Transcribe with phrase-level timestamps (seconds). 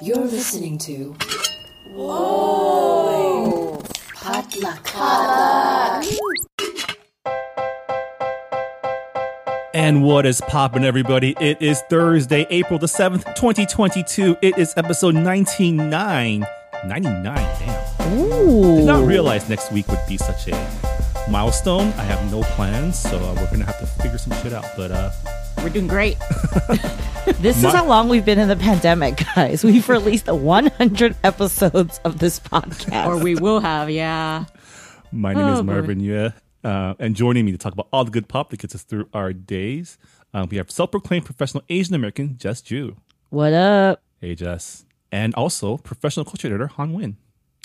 [0.00, 1.16] You're listening to.
[1.88, 3.82] Whoa!
[4.14, 4.86] Potluck.
[9.74, 11.34] And what is poppin', everybody?
[11.40, 14.36] It is Thursday, April the 7th, 2022.
[14.40, 16.46] It is episode 99.
[16.86, 18.18] 99, damn.
[18.18, 18.76] Ooh.
[18.76, 21.88] Did not realize next week would be such a milestone.
[21.94, 24.66] I have no plans, so uh, we're gonna have to figure some shit out.
[24.76, 25.10] But uh,
[25.62, 26.16] We're doing great.
[27.40, 29.62] This My- is how long we've been in the pandemic, guys.
[29.62, 33.04] We've released 100 episodes of this podcast.
[33.06, 34.46] or we will have, yeah.
[35.12, 35.72] my name is Oh, boy.
[35.72, 36.32] Marvin Yueh,
[36.64, 39.10] uh, and joining me to talk about all the good pop that gets us through
[39.12, 39.98] our days,
[40.32, 42.96] uh, we have self-proclaimed professional Asian American Jess Ju.
[43.28, 44.00] what up?
[44.22, 47.16] Hey, Jess, and also professional culture editor Hanh Nguyen.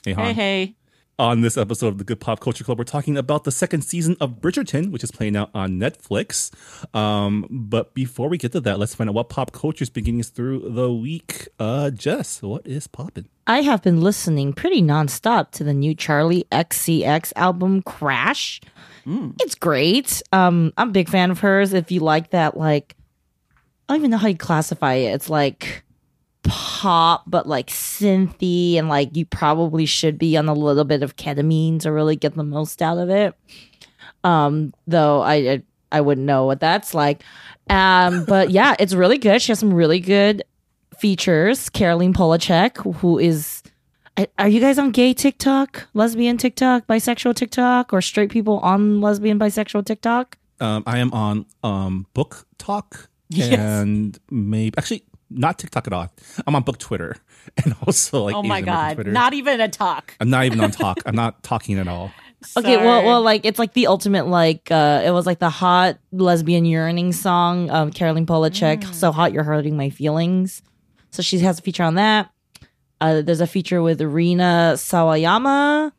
[0.04, 0.26] Hey, Hanh.
[0.26, 0.76] Hey, hey.
[1.20, 4.18] On this episode of the Good Pop Culture Club, we're talking about the second season
[4.20, 6.50] of Bridgerton, which is playing out on Netflix.
[6.96, 10.22] Um, but before we get to that, let's find out what pop culture is beginning
[10.22, 11.50] us through the week.
[11.60, 13.30] Uh, Jess, what is poppin'?
[13.46, 18.60] I have been listening pretty nonstop to the new Charli XCX album Crash.
[19.40, 20.24] It's great.
[20.32, 21.74] Um, I'm a big fan of hers.
[21.74, 22.96] If you like that, like,
[23.88, 25.14] I don't even know how you classify it.
[25.14, 25.83] It's like
[26.44, 31.16] pop, but like synthy, and like you probably should be on a little bit of
[31.16, 33.34] ketamine to really get the most out of it.
[34.24, 37.24] Um, though I I, I wouldn't know what that's like.
[37.70, 39.42] Um, but yeah, it's really good.
[39.42, 40.44] She has some really good
[40.98, 41.70] features.
[41.70, 43.64] Caroline Polachek, who is
[44.38, 49.40] are you guys on gay TikTok, lesbian TikTok, bisexual TikTok, or straight people on lesbian
[49.40, 50.38] bisexual TikTok?
[50.60, 53.58] Um, I am on um Book Talk Yes.
[53.58, 56.10] and maybe actually not TikTok at all.
[56.48, 57.16] I'm on Book Twitter
[57.64, 59.08] and also like Oh my Asian God.
[59.08, 60.16] Not even a talk.
[60.20, 61.00] I'm not even on Talk.
[61.06, 62.12] I'm not talking at all.
[62.58, 63.06] Okay, well, Sorry.
[63.08, 67.14] well, like it's like the ultimate, like uh it was like the hot lesbian yearning
[67.14, 70.62] song, um, Caroline Polachek, "So Hot You're Hurting My Feelings."
[71.12, 72.30] So she has a feature on that.
[73.00, 75.92] Uh, there's a feature with Rina Sawayama.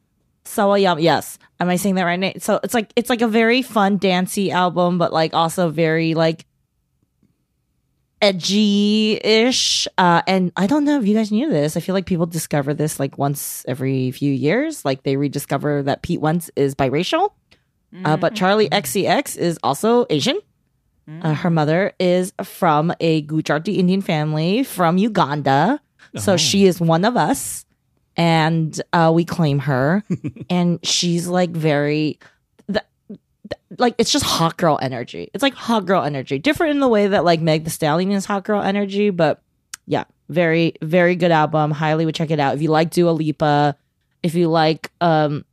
[0.45, 1.39] Sawayama, yes.
[1.61, 2.19] Am I saying that right?
[2.21, 6.13] Na- So it's like it's like a very fun, dancey album, but like also very
[6.15, 6.45] like
[8.25, 9.89] edgy-ish.
[9.99, 11.77] Uh, and I don't know if you guys knew this.
[11.77, 14.85] I feel like people discover this like once every few years.
[14.85, 17.31] Like they rediscover that Pete Wentz is biracial.
[18.05, 20.39] Uh, but Charli XCX is also Asian.
[21.23, 25.81] Uh, her mother is from a Gujarati Indian family from Uganda.
[26.17, 27.67] So she is one of us.
[28.17, 30.03] And uh, we claim her.
[30.51, 32.19] and she's like very.
[33.79, 35.31] Like it's just hot girl energy.
[35.35, 36.39] It's like hot girl energy.
[36.39, 39.43] Different in the way that like Meg the Stallion is hot girl energy, but
[39.87, 41.71] yeah, very very good album.
[41.71, 43.77] Highly would check it out if you like Dua Lipa,
[44.23, 45.45] if you like um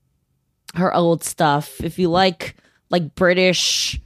[0.76, 2.56] her old stuff, if you like
[2.90, 4.00] like British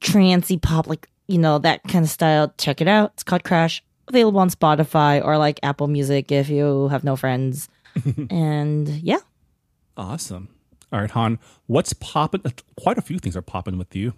[0.00, 2.52] trancy pop, like you know that kind of style.
[2.58, 3.12] Check it out.
[3.14, 3.82] It's called Crash.
[4.08, 7.68] Available on Spotify or like Apple Music if you have no friends.
[8.30, 9.18] and yeah,
[9.98, 10.48] Awesome.
[10.92, 12.42] All right, Hanh, what's popping?
[12.80, 14.14] Quite a few things are popping with you.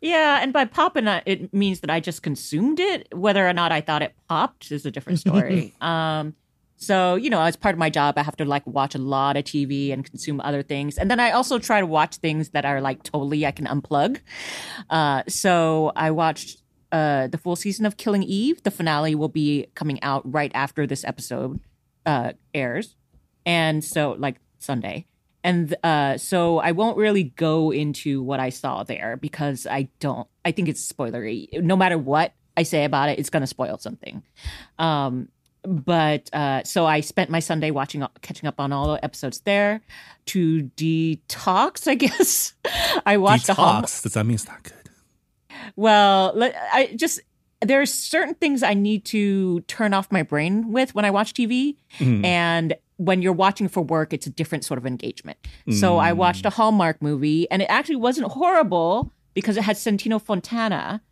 [0.00, 3.08] Yeah, and by popping, uh, it means that I just consumed it.
[3.14, 5.74] Whether or not I thought it popped is a different story.
[5.80, 6.34] um,
[6.76, 9.36] so you know, as part of my job, I have to like watch a lot
[9.36, 12.64] of TV and consume other things, and then I also try to watch things that
[12.64, 14.20] are like totally I can unplug.
[14.90, 16.62] Uh, so I watched
[16.92, 18.62] uh, the full season of Killing Eve.
[18.62, 21.60] The finale will be coming out right after this episode
[22.04, 22.96] uh, airs,
[23.46, 25.06] and so like Sunday.
[25.44, 30.26] And uh, so I won't really go into what I saw there because I don't.
[30.44, 31.62] I think it's spoilery.
[31.62, 34.22] No matter what I say about it, it's going to spoil something.
[34.78, 35.28] Um,
[35.62, 39.82] but uh, so I spent my Sunday watching, catching up on all the episodes there.
[40.26, 42.54] To detox, I guess.
[43.04, 44.02] I watched Detox.
[44.02, 44.72] Does that mean it's not good?
[45.76, 46.34] well,
[46.72, 47.20] I just
[47.60, 51.32] there are certain things I need to turn off my brain with when I watch
[51.32, 52.24] TV, Mhm.
[52.24, 55.38] and when you're watching for work, it's a different sort of engagement.
[55.70, 60.20] So I watched a Hallmark movie, and it actually wasn't horrible because it had Santino
[60.20, 61.02] Fontana.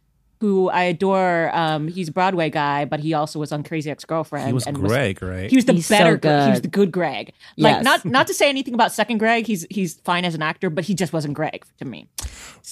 [0.41, 1.54] Who I adore.
[1.54, 4.48] Um, he's a Broadway guy, but he also was on Crazy Ex Girlfriend.
[4.48, 5.48] He was and Greg, right?
[5.48, 6.16] he was the He's so better.
[6.16, 7.33] Gre- he was the good Greg.
[7.56, 7.84] Like Yes.
[7.84, 9.47] not not to say anything about second Greg.
[9.47, 12.09] He's he's fine as an actor, but he just wasn't Greg to me.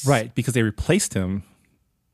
[0.04, 1.44] right, because they replaced him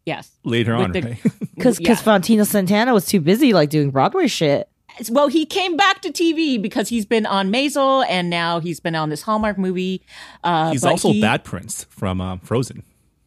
[0.04, 0.30] Yes.
[0.44, 1.22] later With on, the- right?
[1.54, 1.88] because Yeah.
[1.88, 4.68] because Fontino Santana was too busy like doing Broadway shit.
[5.10, 8.94] Well, he came back to TV because he's been on Maisel and now he's been
[8.94, 10.02] on this Hallmark movie.
[10.42, 12.82] Uh, He's also he- Bad Prince from um, Frozen.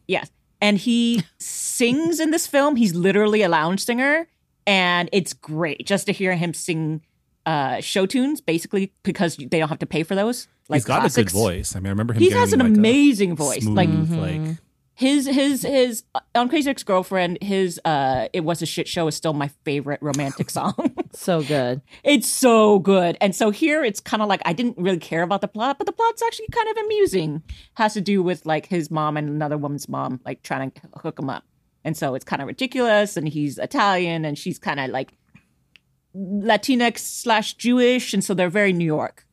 [0.07, 0.29] Yes.
[0.61, 2.75] And he sings in this film.
[2.75, 4.27] He's literally a lounge singer.
[4.67, 7.01] And it's great just to hear him sing
[7.45, 10.47] uh, show tunes, basically, because they don't have to pay for those.
[10.67, 11.17] Like He's got classics.
[11.17, 11.75] a good voice.
[11.75, 12.19] I mean, I remember him.
[12.21, 13.63] He has an like, amazing voice.
[13.63, 14.57] Smooth, Like like
[14.99, 16.03] his his his
[16.35, 17.37] on Crazy Ex Girlfriend.
[17.41, 20.93] His uh, it was a shit show is still my favorite romantic song.
[21.13, 21.81] So good.
[22.03, 25.39] it's so good, and so here it's kind of like I didn't really care about
[25.39, 27.41] the plot, but the plot's actually kind of amusing.
[27.75, 31.17] Has to do with like his mom and another woman's mom like trying to hook
[31.17, 31.45] him up,
[31.85, 33.15] and so it's kind of ridiculous.
[33.15, 35.13] And he's Italian, and she's kind of like
[36.13, 39.25] Latinx slash Jewish, and so they're very New York.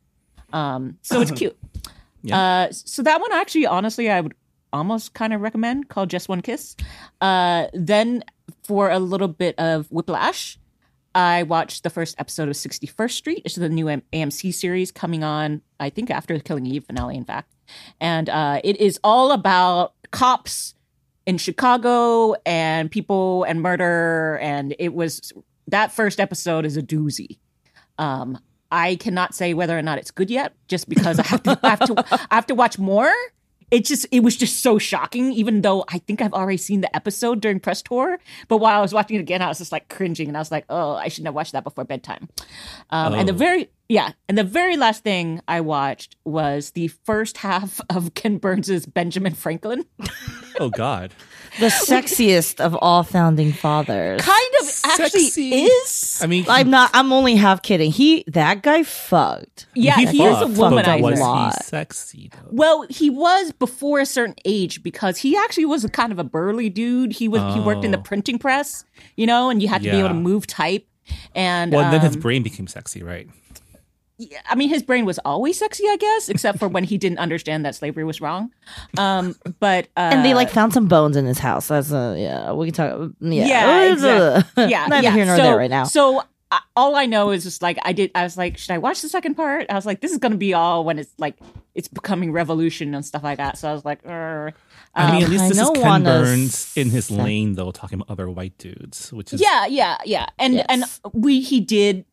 [0.53, 1.57] Um, so it's cute.
[2.23, 2.39] Yeah.
[2.39, 4.33] Uh, so that one actually, honestly, I would
[4.73, 6.75] almost kind of recommend called Just One Kiss.
[7.21, 8.23] Uh, then
[8.63, 10.57] for a little bit of Whiplash,
[11.15, 13.41] I watched the first episode of 61st Street.
[13.43, 17.25] It's the new AMC series coming on, I think, after the Killing Eve finale, in
[17.25, 17.55] fact.
[17.99, 20.75] And uh, it is all about cops
[21.25, 24.37] in Chicago and people and murder.
[24.41, 25.33] And it was
[25.67, 27.39] that first episode is a doozy.
[27.97, 28.39] Um,
[28.71, 31.69] I cannot say whether or not it's good yet, just because I have to, I
[31.69, 33.11] have to, I have to watch more.
[33.69, 36.95] It just, it was just so shocking, even though I think I've already seen the
[36.95, 38.17] episode during press tour.
[38.47, 40.51] But while I was watching it again, I was just like cringing, and I was
[40.51, 42.29] like, oh, I shouldn't have watched that before bedtime.
[42.91, 43.37] Um, And the Oh.
[43.37, 48.37] very, yeah, and the very last thing I watched was the first half of Ken
[48.37, 49.85] Burns's Benjamin Franklin.
[50.59, 51.13] Oh God.
[51.59, 54.21] The sexiest of all founding fathers.
[54.21, 55.49] Kind of actually Sexy.
[55.63, 56.19] is.
[56.21, 56.91] I mean, I'm not.
[56.93, 57.91] I'm only half kidding.
[57.91, 59.65] He that guy fucked.
[59.73, 61.01] Yeah, he he, is a fucked, but womanizer.
[61.01, 61.55] Was Lot.
[61.57, 62.49] he sexy though?
[62.51, 66.23] Well, he was before a certain age because he actually was a kind of a
[66.23, 67.13] burly dude.
[67.13, 68.01] He was he worked in the Oh.
[68.01, 68.85] printing press,
[69.15, 70.19] you know, and you had to be able to Yeah.
[70.21, 70.85] move type.
[71.33, 73.27] And Well, then his um, brain became sexy, right?
[74.17, 77.19] Yeah, I mean, his brain was always sexy, I guess, except for when he didn't
[77.19, 78.51] understand that slavery was wrong.
[78.97, 81.67] Um, but uh, And they like found some bones in his house.
[81.67, 82.51] That's a yeah.
[82.53, 83.11] We can talk.
[83.19, 84.65] Yeah, yeah, exactly.
[84.69, 85.13] yeah, Neither yeah.
[85.13, 85.83] here nor so, there right now.
[85.83, 88.09] So uh, all I know is just like I did.
[88.15, 89.67] I was like, should I watch the second part?
[89.69, 91.35] I was like, this is gonna be all when it's like
[91.75, 93.57] it's becoming revolution and stuff like that.
[93.57, 94.53] So I was like, "Err."
[94.95, 97.53] I mean, at Um, least I this is Ken one is Burns in his lane,
[97.53, 100.65] though, talking about other white dudes, which is yeah yeah yeah and Yes.
[100.69, 102.05] and we he did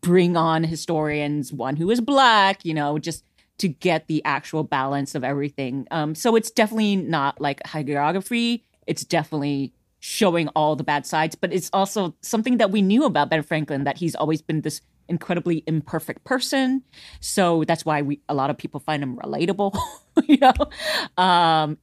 [0.00, 3.24] bring on historians one who is black you know just
[3.58, 5.86] to get the actual balance of everything.
[5.90, 8.62] Um so it's definitely not like hagiography.
[8.86, 13.30] It's definitely showing all the bad sides but it's also something that we knew about
[13.30, 14.80] ben franklin that he's always been this
[15.12, 16.82] incredibly imperfect person.
[17.20, 19.78] So that's why we a lot of people find him relatable
[20.26, 20.52] you know?
[21.22, 21.78] Um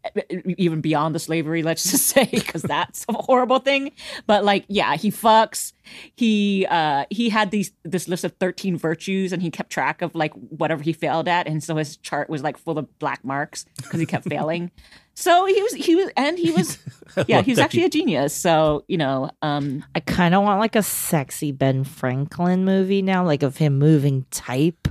[0.58, 3.92] even beyond the slavery let's just say because that's a horrible thing.
[4.28, 5.74] But like yeah he fucks.
[6.16, 10.16] He uh he had these this list of 13 virtues and he kept track of
[10.16, 11.48] like whatever he failed at.
[11.48, 14.72] And so his chart was like full of black marks because he kept failing
[15.20, 16.78] so he was he was and he was
[17.28, 20.44] yeah love he was that actually a genius so you know um I kind of
[20.44, 24.88] want like a sexy Ben Franklin movie now, like of him moving type,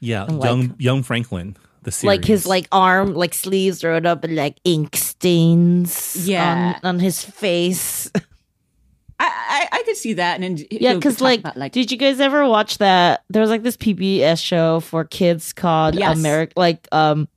[0.00, 2.08] yeah, like- young young Franklin, the series.
[2.18, 6.74] like his like arm, like sleeves rolled up and like ink stains, Yeah.
[6.82, 8.10] on, on his face.
[9.20, 9.26] I,
[9.72, 12.78] I I could see that and yeah, because like, like did you guys ever watch
[12.78, 13.24] that?
[13.30, 16.16] There was like this PBS show for kids called Yes.
[16.18, 17.28] America, like um,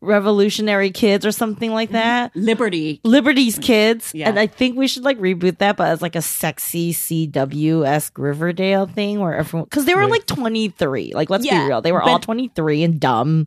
[0.00, 2.34] Revolutionary Kids or something like that.
[2.34, 4.28] liberty Liberty's Kids, Yeah.
[4.28, 8.16] and I think we should like reboot that, but as like a sexy CW esque
[8.18, 11.12] Riverdale thing where everyone because they were like twenty three.
[11.14, 13.46] Like, let's Yeah, be real, they were all twenty three and dumb.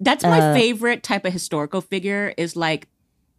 [0.00, 2.88] That's my Uh, favorite type of historical figure is like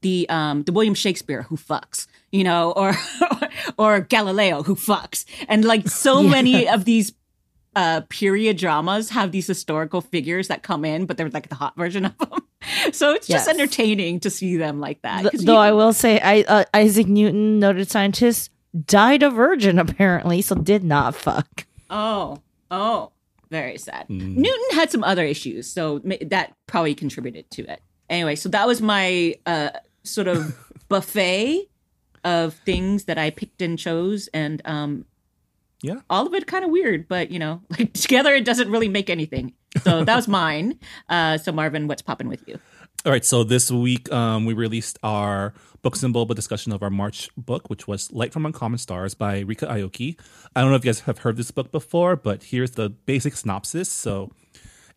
[0.01, 2.94] the um the William Shakespeare who fucks, you know, or
[3.77, 5.25] or Galileo who fucks.
[5.47, 6.30] And like so Yeah.
[6.30, 7.13] many of these
[7.75, 11.75] uh period dramas have these historical figures that come in, but they're like the hot
[11.75, 12.30] version of them.
[12.94, 13.53] So it's just Yes.
[13.53, 15.30] entertaining to see them like that.
[15.31, 18.51] Th- though you- I will say, I uh, Isaac Newton, noted scientist,
[18.85, 21.65] died a virgin apparently, so did not fuck.
[21.89, 23.11] Oh, oh,
[23.51, 24.09] very sad.
[24.09, 27.81] Newton had some other issues, so ma- that probably contributed to it.
[28.09, 29.71] Anyway, so that was my uh,
[30.03, 30.56] sort of
[30.87, 31.68] buffet
[32.23, 35.06] of things that I picked and chose, and um,
[35.83, 35.99] Yeah.
[36.09, 39.09] all of it kind of weird, but you know, like together it doesn't really make
[39.09, 39.54] anything.
[39.83, 40.80] So that was mine.
[41.09, 42.57] Uh, so Marvin, what's popping with you?
[43.06, 46.90] All right, so this week um, we released our Books and Boba discussion of our
[46.90, 50.18] March book, which was Light from Uncommon Stars by Ryka Aoki.
[50.56, 53.35] I don't know if you guys have heard this book before, but here's the basic
[53.35, 53.90] synopsis.
[53.90, 54.31] So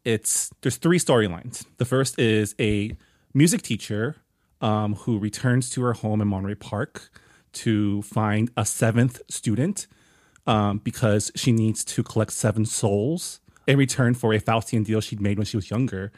[0.04, 1.66] it's there's three storylines.
[1.78, 2.96] The first is a
[3.34, 4.16] music teacher
[4.60, 7.10] um, who returns to her home in Monterey Park
[7.54, 9.88] to find a seventh student
[10.46, 15.20] um, because she needs to collect seven souls in return for a Faustian deal she'd
[15.20, 16.12] made when she was younger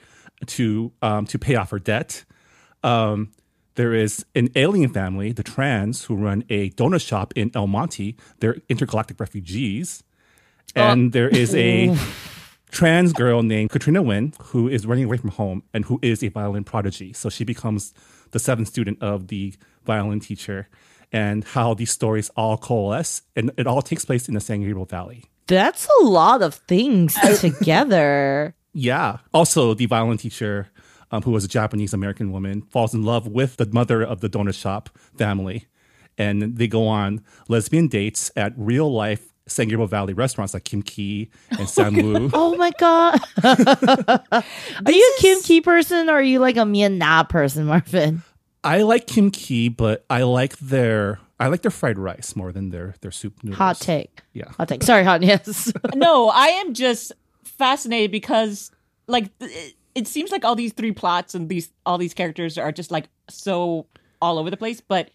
[0.46, 2.24] to um, to pay off her debt.
[2.82, 3.32] Um,
[3.74, 8.16] there is an alien family, the Trans, who run a donut shop in El Monte.
[8.40, 10.02] They're intergalactic refugees,
[10.74, 11.96] and there is a
[12.70, 16.28] trans girl named Katrina Nguyen who is running away from home and who is a
[16.28, 17.12] violin prodigy.
[17.12, 17.94] So she becomes
[18.32, 19.54] the seventh student of the
[19.84, 20.68] violin teacher,
[21.12, 24.84] and how these stories all coalesce, and it all takes place in the San Gabriel
[24.84, 25.24] Valley.
[25.46, 28.54] That's a lot of things together.
[28.74, 29.18] Yeah.
[29.32, 30.68] Also, the violin teacher,
[31.10, 34.28] um, who was a Japanese American woman, falls in love with the mother of the
[34.28, 35.66] donut shop family.
[36.18, 40.82] And they go on lesbian dates at real life San Gabriel Valley restaurants like Kim
[40.82, 42.30] Ki and Sam Woo.
[42.34, 43.18] Oh my god.
[43.44, 48.22] are you a Kim Ki person or are you like a Mian Na person, Marvin?
[48.64, 52.70] I like Kim Ki, but I like their I like their fried rice more than
[52.70, 53.58] their their soup noodles.
[53.58, 54.22] Hot take.
[54.32, 54.50] Yeah.
[54.58, 54.82] Hot take.
[54.82, 55.72] Sorry, hot yes.
[55.94, 57.12] no, I am just
[57.44, 58.70] fascinated because
[59.06, 62.72] like th- it seems like all these three plots and these all these characters are
[62.72, 63.86] just like so
[64.20, 65.10] all over the place, but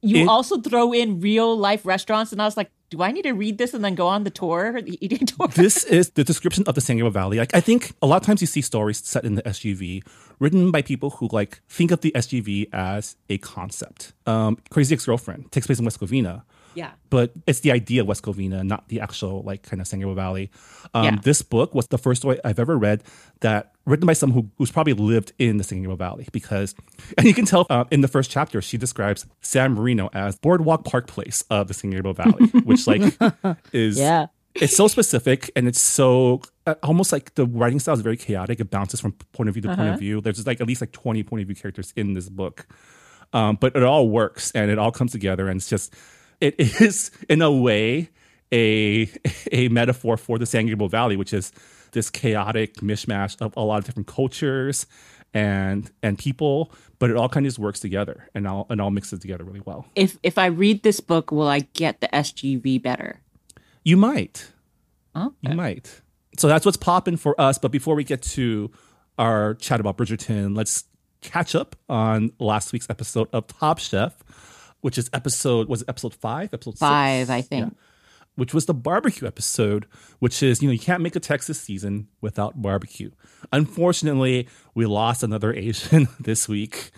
[0.00, 3.22] you It- also throw in real life restaurants and I was like, do I need
[3.22, 5.48] to read this and then go on the tour, the eating tour?
[5.48, 7.38] this is the description of the San Gabriel Valley.
[7.38, 10.06] Like I think a lot of times you see stories set in the SGV
[10.38, 14.12] written by people who like think of the SGV as a concept.
[14.26, 16.42] Um, Crazy Ex Girlfriend takes place in West Covina.
[16.74, 16.92] Yeah.
[17.10, 20.14] but it's the idea of West Covina, not the actual like kind of San Gabriel
[20.14, 20.50] Valley.
[20.94, 21.16] Um, Yeah.
[21.22, 23.02] This book was the first story I've ever read
[23.40, 26.74] that written by someone who, who's probably lived in the San Gabriel Valley because,
[27.18, 30.84] and you can tell uh, in the first chapter she describes San Marino as Boardwalk
[30.84, 33.02] Park Place of the San Gabriel Valley, which like
[33.72, 34.26] is yeah.
[34.54, 38.60] it's so specific and it's so uh, almost like the writing style is very chaotic.
[38.60, 40.20] It bounces from point of view to point of view.
[40.20, 42.66] There's like at least like 20 point of view characters in this book.
[43.32, 45.94] Um, but it all works and it all comes together and it's just
[46.42, 48.10] it is in a way
[48.52, 49.10] a
[49.50, 51.52] a metaphor for the San Gabriel Valley, which is
[51.92, 54.86] this chaotic mishmash of a lot of different cultures
[55.34, 58.90] and and people, but it all kind of just works together and all and all
[58.90, 59.86] mixes together really well.
[59.94, 63.20] If if I read this book, will I get the SGV better?
[63.84, 64.52] You might.
[65.14, 66.00] Oh, You might.
[66.38, 67.58] So that's what's popping for us.
[67.58, 68.70] But before we get to
[69.18, 70.84] our chat about Bridgerton, let's
[71.20, 74.14] catch up on last week's episode of Top Chef,
[74.82, 76.52] which is episode was it episode five?
[76.52, 77.30] Episode five, six?
[77.30, 77.76] I think.
[78.36, 79.86] which was the barbecue episode,
[80.18, 83.10] which is, you know, you can't make a Texas season without barbecue.
[83.52, 86.90] Unfortunately, we lost another Asian this week.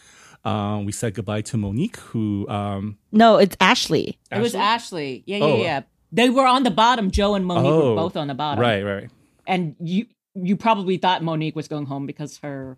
[0.45, 4.17] Um, we said goodbye to Monique, who um, No, it's Ashleigh.
[4.31, 5.23] It was Ashleigh.
[5.26, 5.57] Yeah, yeah, Oh.
[5.62, 5.83] yeah.
[6.12, 7.11] They were on the bottom.
[7.11, 8.61] Jo and Monique Oh, were both on the bottom.
[8.61, 9.11] right, right.
[9.47, 12.76] And you you probably thought Monique was going home because her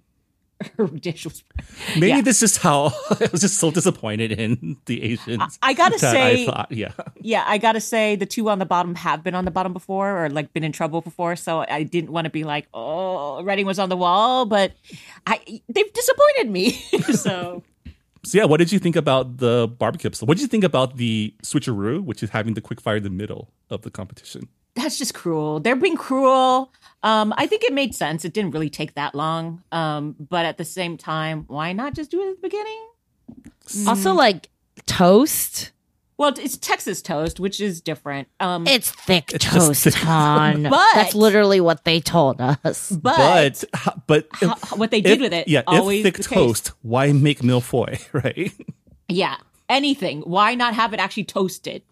[0.78, 2.20] her Maybe Yeah.
[2.22, 5.58] this is how I was just so disappointed in the Asians.
[5.62, 6.92] I gotta say- I thought, yeah.
[7.20, 10.24] Yeah, I gotta say the two on the bottom have been on the bottom before
[10.24, 13.66] or like been in trouble before, so I didn't want to be like, oh, writing
[13.66, 14.72] was on the wall, but
[15.26, 16.70] I they've disappointed me.
[17.12, 17.62] so
[18.24, 20.26] So yeah, what did you think about the barbecue episode?
[20.28, 23.10] What did you think about the switcheroo, which is having the quick fire in the
[23.10, 24.48] middle of the competition?
[24.76, 25.58] That's just cruel.
[25.60, 26.72] They're being cruel.
[27.02, 28.24] Um, I think it made sense.
[28.24, 29.62] It didn't really take that long.
[29.72, 32.86] Um, but at the same time, why not just do it at the beginning?
[33.88, 34.48] Also, like
[34.86, 35.72] toast.
[36.18, 38.28] Well, it's Texas toast, which is different.
[38.40, 39.94] Um, It's thick It's toast, thick.
[39.94, 40.62] hon.
[40.70, 42.90] But- That's literally what they told us.
[42.90, 43.64] but, But
[44.06, 46.38] but if- ho- what they did if- with it, yeah, always if thick the case.
[46.38, 48.50] toast, why make mille-feuille, right?
[49.08, 49.36] Yeah,
[49.68, 50.22] anything.
[50.22, 51.82] Why not have it actually toasted?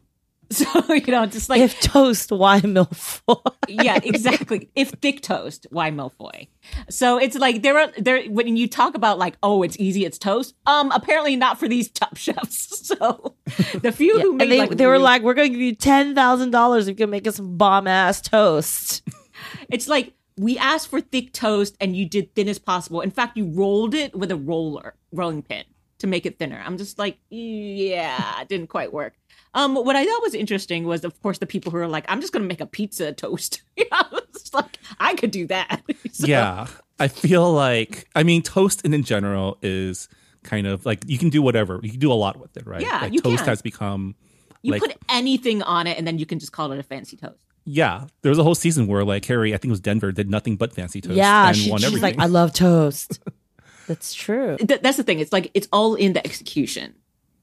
[0.65, 3.43] So you know, just like if toast, why mille-feuille?
[3.69, 4.71] yeah, exactly.
[4.75, 6.47] If thick toast, why mille-feuille?
[6.89, 10.19] So it's like there are there when you talk about like oh it's easy it's
[10.19, 10.55] toast.
[10.67, 12.87] Um, apparently not for these top chefs.
[12.87, 13.37] So
[13.81, 15.77] the few who made and they, like, they were like, we're going to give you
[15.77, 19.03] $10,000 if you can make us some bomb ass toast.
[19.71, 23.01] it's like we asked for thick toast and you did thin as possible.
[23.01, 25.65] In fact, you rolled it with a roller rolling pin
[25.99, 26.63] to make it thinner.
[26.65, 29.15] I'm just like yeah, it didn't quite work.
[29.55, 32.21] Um, what I thought was interesting was, of course, the people who are like, "I'm
[32.21, 34.03] just going to make a pizza toast." you know,
[34.35, 35.83] it's like I could do that.
[36.13, 36.67] So- Yeah,
[37.01, 40.09] I feel like I mean toast in, in general is
[40.45, 42.81] kind of like you can do whatever you can do a lot with it, right?
[42.83, 43.47] Yeah, like you toast can.
[43.47, 44.15] has become
[44.63, 47.17] You like put anything on it, and then you can just call it a fancy
[47.17, 47.39] toast.
[47.65, 48.05] yeah.
[48.23, 50.57] There was a whole season where like Harry, I think it was Denver, did nothing
[50.57, 51.17] but fancy toast.
[51.17, 52.17] yeah, and she- won she's everything.
[52.19, 53.19] like, I love toast.
[53.89, 54.57] That's true.
[54.59, 55.19] Th- that's the thing.
[55.21, 56.95] It's like it's all in the execution.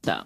[0.03, 0.24] So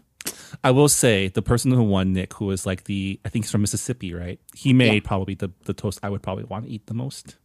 [0.63, 3.51] I will say the person who won, Nick, who was like the I think he's
[3.51, 4.39] from Mississippi, right?
[4.55, 7.37] He made probably the the toast I would probably want to eat the most.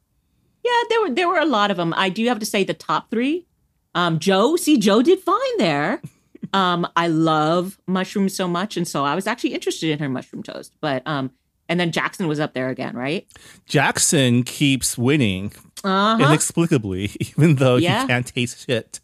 [0.64, 1.92] yeah, there were there were a lot of them.
[1.96, 3.46] I do have to say the top three.
[3.94, 6.00] Um, Jo, see, Jo did fine there.
[6.54, 10.42] Um, I love mushrooms so much, and so I was actually interested in her mushroom
[10.42, 10.74] toast.
[10.80, 11.30] But um,
[11.68, 13.24] and then Jackson was up there again, right?
[13.66, 15.52] Jackson keeps winning
[15.84, 16.24] Uh huh.
[16.24, 18.00] inexplicably, even though Yeah.
[18.02, 18.98] he can't taste shit.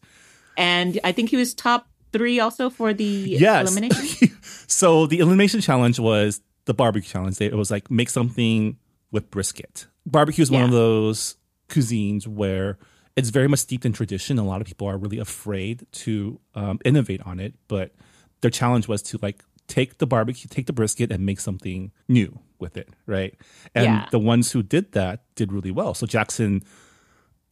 [0.56, 3.70] And I think he was top three also for the Yes.
[3.70, 4.36] elimination.
[4.66, 7.40] so the elimination challenge was the barbecue challenge.
[7.40, 8.76] It was like make something
[9.10, 9.86] with brisket.
[10.04, 11.36] Barbecue is one of those
[11.68, 12.78] cuisines where
[13.16, 14.38] it's very much steeped in tradition.
[14.38, 17.92] A lot of people are really afraid to um, innovate on it, but
[18.40, 22.38] their challenge was to like take the barbecue, take the brisket, and make something new
[22.58, 23.34] with it, right?
[23.74, 24.06] And Yeah.
[24.10, 25.92] the ones who did that did really well.
[25.94, 26.62] So Jackson,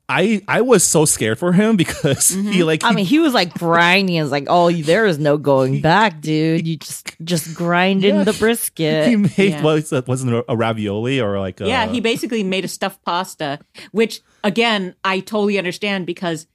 [0.08, 2.86] I I was so scared for him because he like Mm-hmm.
[2.86, 4.16] I he- mean, he was like grinding.
[4.16, 6.66] It's like, oh, there is no going back, dude.
[6.66, 8.24] You just just grind in Yeah.
[8.24, 9.08] the brisket.
[9.08, 9.62] he made Yeah.
[9.62, 13.02] what was it, wasn't a ravioli or like a, Yeah, he basically made a stuffed
[13.04, 13.60] pasta,
[13.92, 16.46] which again, I totally understand because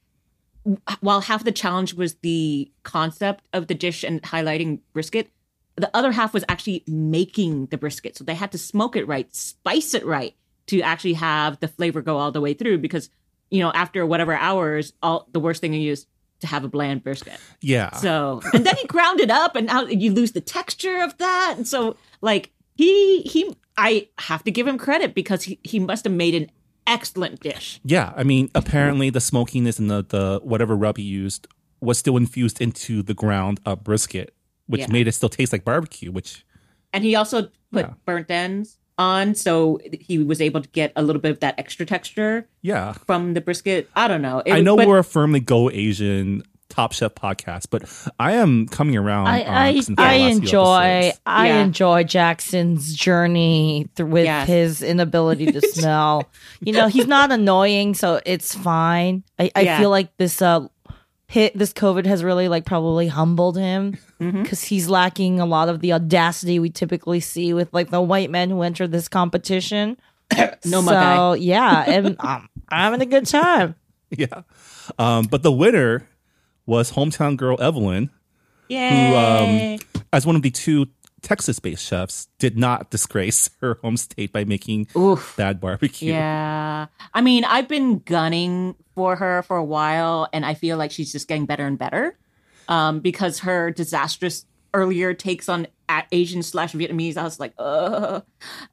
[1.00, 5.30] while half the challenge was the concept of the dish and highlighting brisket,
[5.76, 8.16] the other half was actually making the brisket.
[8.16, 10.34] So they had to smoke it right, spice it right
[10.66, 13.08] to actually have the flavor go all the way through because
[13.50, 16.06] you know, after whatever hours, all the worst thing you use
[16.40, 17.38] to have a bland brisket.
[17.60, 17.94] yeah.
[17.96, 21.54] So, and then he ground it up, and now you lose the texture of that.
[21.56, 26.04] And so, like he he, I have to give him credit because he he must
[26.04, 26.50] have made an
[26.86, 27.80] excellent dish.
[27.84, 31.46] Yeah, I mean, apparently the smokiness and the, the whatever rub he used
[31.80, 34.34] was still infused into the ground up brisket,
[34.66, 34.86] which Yeah.
[34.90, 36.10] made it still taste like barbecue.
[36.10, 36.44] Which
[36.92, 37.42] And he also
[37.72, 37.92] put Yeah.
[38.06, 41.84] burnt ends on, so he was able to get a little bit of that extra
[41.86, 43.88] texture yeah, from the brisket.
[43.96, 44.42] I don't know.
[44.44, 47.82] It- I know but- we're a firmly go Asian Top Chef podcast, but
[48.20, 49.26] I am coming around.
[49.26, 51.12] I on I, since I enjoy.
[51.26, 51.62] I Yeah.
[51.64, 54.46] enjoy Jackson's journey th- with Yes.
[54.46, 56.28] his inability to smell.
[56.60, 59.24] you know, he's not annoying, so it's fine.
[59.36, 59.78] I, I Yeah.
[59.80, 60.68] feel like this uh
[61.30, 65.78] hit this COVID has really like probably humbled him because he's lacking a lot of
[65.78, 69.96] the audacity we typically see with like the white men who enter this competition.
[70.64, 71.34] No, so my guy.
[71.40, 73.74] yeah, and um, I'm having a good time.
[74.10, 74.42] Yeah,
[74.98, 76.08] um, but the winner
[76.66, 78.10] was hometown girl Evelyn,
[78.68, 79.78] Yay.
[80.12, 80.86] as one of the two
[81.22, 85.34] Texas-based chefs, did not disgrace her home state by making Oof.
[85.36, 86.12] bad barbecue.
[86.12, 86.86] Yeah.
[87.14, 91.12] I mean, I've been gunning for her for a while, and I feel like she's
[91.12, 92.18] just getting better and better
[92.68, 95.66] um, because her disastrous earlier takes on
[96.12, 98.24] Asian slash Vietnamese, I was like, ugh.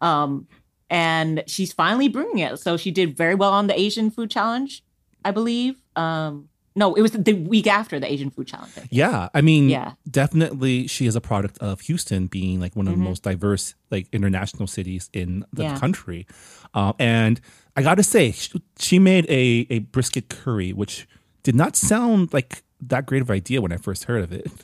[0.01, 0.47] Um,
[0.89, 2.59] and she's finally bringing it.
[2.59, 4.83] So she did very well on the Asian Food Challenge,
[5.25, 5.81] I believe.
[5.95, 8.71] Um, no, it was the week after the Asian Food Challenge.
[8.77, 8.87] I.
[8.89, 9.93] Yeah, I mean, Yeah.
[10.09, 14.07] definitely she is a product of Houston being like one of the most diverse like
[14.13, 15.73] international cities in the Mm-hmm.
[15.73, 15.79] Yeah.
[15.79, 16.27] country.
[16.73, 17.41] Um, and
[17.75, 21.07] I got to say, she, she made a, a brisket curry, which
[21.43, 24.47] did not sound like that great of an idea when I first heard of it.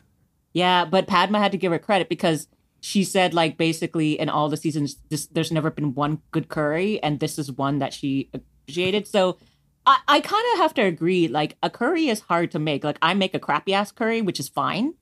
[0.56, 2.48] Yeah, but Padma had to give her credit because
[2.80, 7.02] she said like basically in all the seasons this, there's never been one good curry
[7.02, 9.08] and this is one that she appreciated.
[9.08, 9.40] So
[9.86, 12.84] I, I kind of have to agree like a curry is hard to make.
[12.84, 14.94] Like I make a crappy ass curry, which is fine.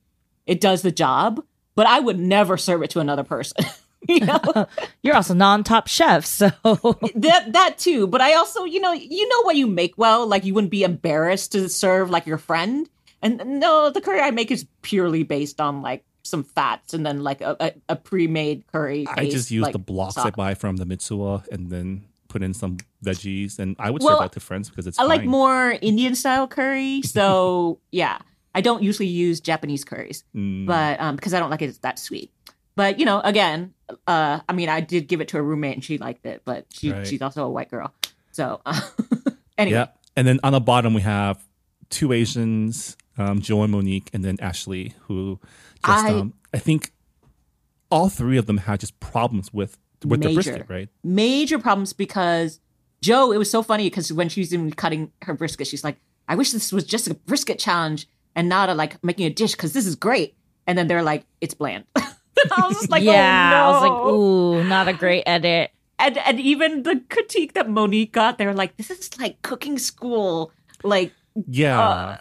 [0.46, 1.44] It does the job,
[1.76, 3.66] but I would never serve it to another person.
[4.08, 4.42] you know
[5.04, 8.08] You're also non-top chef, so that that too.
[8.08, 10.28] But I also, you know, you know what you make well.
[10.28, 12.90] Like you wouldn't be embarrassed to serve like your friend.
[13.22, 17.24] And no, the curry I make is purely based on like some fats and then
[17.24, 19.06] like a, a, a pre-made curry.
[19.08, 22.54] I just use like, the blocks I buy from the Mitsuwa and then put in
[22.54, 25.72] some veggies, and I would Well, serve that to friends because it's I like more
[25.82, 27.02] Indian style curry.
[27.06, 28.18] So yeah,
[28.56, 32.00] I don't usually use Japanese curries, Mm, but um, because I don't like it that
[32.00, 32.32] sweet.
[32.76, 33.74] But you know, again,
[34.08, 36.66] uh, I mean, I did give it to a roommate and she liked it, but
[36.72, 37.06] she Right.
[37.08, 37.94] she's also a white girl.
[38.32, 38.62] So
[39.58, 41.38] anyway, yeah, and then on the bottom we have
[41.90, 45.40] two Asians, um, Jo and Monique, and then Ashleigh, who
[45.86, 46.92] just I- um, I think
[47.90, 50.36] all three of them had just problems with with the Major.
[50.36, 50.90] brisket, right?
[51.04, 52.60] major problems because
[53.02, 56.36] Jo, it was so funny because when she's in cutting her brisket, she's like, I
[56.36, 59.74] wish this was just a brisket challenge and not a like making a dish because
[59.74, 60.36] this is great.
[60.68, 61.86] And then they're like, it's bland.
[61.96, 63.64] I was just like, yeah, oh, no.
[63.64, 65.72] I was like, ooh, not a great edit.
[66.00, 69.78] and and even the critique that Monique got, they were like, this is like cooking
[69.80, 70.52] school,
[70.84, 71.12] like
[71.48, 72.18] Yeah, Uh,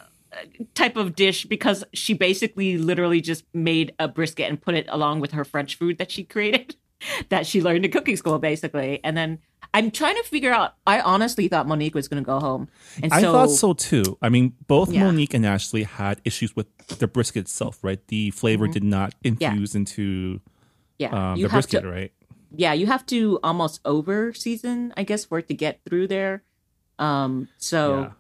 [0.75, 5.21] type of dish because she basically literally just made a brisket and put it along
[5.21, 6.77] with her French food that she created,
[7.29, 9.01] that she learned in cooking school, basically.
[9.05, 9.39] And then
[9.73, 10.75] I'm trying to figure out.
[10.87, 12.69] I honestly thought Monique was going to go home,
[13.03, 14.19] and I so, thought so too.
[14.21, 15.05] I mean, both Yeah.
[15.05, 16.67] Monique and Ashleigh had issues with
[16.99, 18.05] the brisket itself, right?
[18.09, 19.37] The flavor did not Mm-hmm.
[19.41, 19.51] Yeah.
[19.51, 20.41] infuse into
[20.99, 21.89] Yeah, um, the brisket, to.
[21.91, 22.13] right?
[22.57, 26.43] Yeah, you have to almost over season, I guess, for it to get through there.
[26.99, 27.49] Um.
[27.59, 28.13] So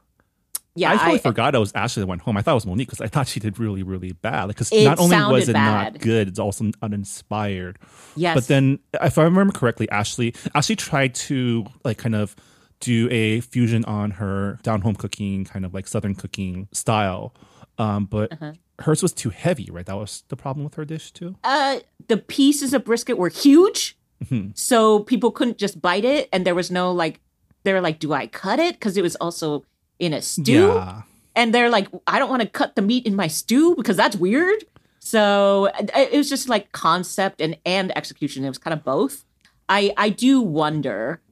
[0.74, 2.37] yeah, I totally I, forgot it was Ashleigh that went home.
[2.37, 4.46] I thought it was Monique because I thought she did really, really bad.
[4.48, 5.94] Because It not only was it bad.
[5.94, 7.78] not good, it's also uninspired.
[8.16, 12.37] yes, But then, if I remember correctly, Ashleigh Ashleigh tried to like kind of
[12.80, 17.35] do a fusion on her down home cooking, kind of like southern cooking style.
[17.78, 18.52] Um, but Uh-huh.
[18.80, 19.85] hers was too heavy, right?
[19.87, 21.37] That was the problem with her dish too.
[21.44, 24.56] uh, the pieces of brisket were huge, Mhm.
[24.56, 27.20] so people couldn't just bite it, and there was no like,
[27.64, 29.64] they were like, "Do I cut it?" Because it was also
[30.01, 30.69] in a stew.
[30.69, 31.03] Yeah.
[31.37, 34.17] And they're like, I don't want to cut the meat in my stew because that's
[34.17, 34.65] weird.
[34.99, 38.45] So it it was just like concept and and execution.
[38.45, 39.25] It was kind of both.
[39.69, 41.23] I I do wonder,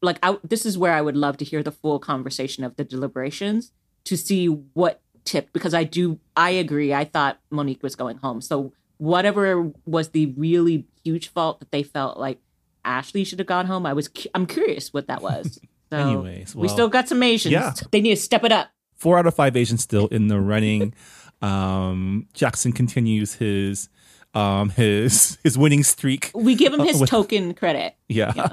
[0.00, 2.84] like, I, this is where I would love to hear the full conversation of the
[2.84, 3.72] deliberations
[4.04, 6.92] to see what tipped because I do I agree.
[6.92, 8.40] I thought Monique was going home.
[8.40, 12.38] So whatever was the really huge fault that they felt like
[12.84, 15.60] Ashleigh should have gone home, I was I'm curious what that was.
[15.92, 17.52] So Anyways, we still got some Asians.
[17.52, 17.74] yeah.
[17.90, 18.68] They need to step it up.
[18.96, 20.94] Four out of five Asians still in the running.
[21.42, 23.88] Um, Jackson continues his
[24.32, 26.30] um his his winning streak.
[26.36, 27.96] We give him his with- token credit.
[28.08, 28.52] Yeah.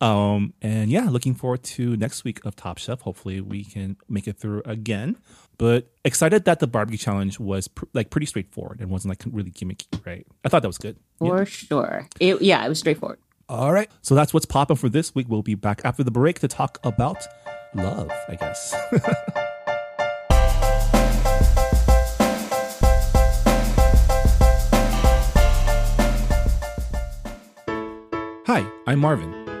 [0.00, 3.00] Um, and yeah, looking forward to next week of Top Chef.
[3.02, 5.16] Hopefully, we can make it through again.
[5.56, 9.50] But excited that the barbecue challenge was pr- like pretty straightforward and wasn't like really
[9.50, 10.26] gimmicky, right?
[10.44, 10.98] I thought that was good.
[11.18, 12.06] For sure.
[12.20, 13.18] It, yeah, it was straightforward.
[13.48, 13.90] All right.
[14.02, 15.26] So that's what's popping for this week.
[15.28, 17.26] We'll be back after the break to talk about
[17.74, 18.74] love, I guess.
[28.46, 29.43] Hi, I'm Marvin,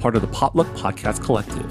[0.00, 1.70] Part of the Potluck Podcast Collective.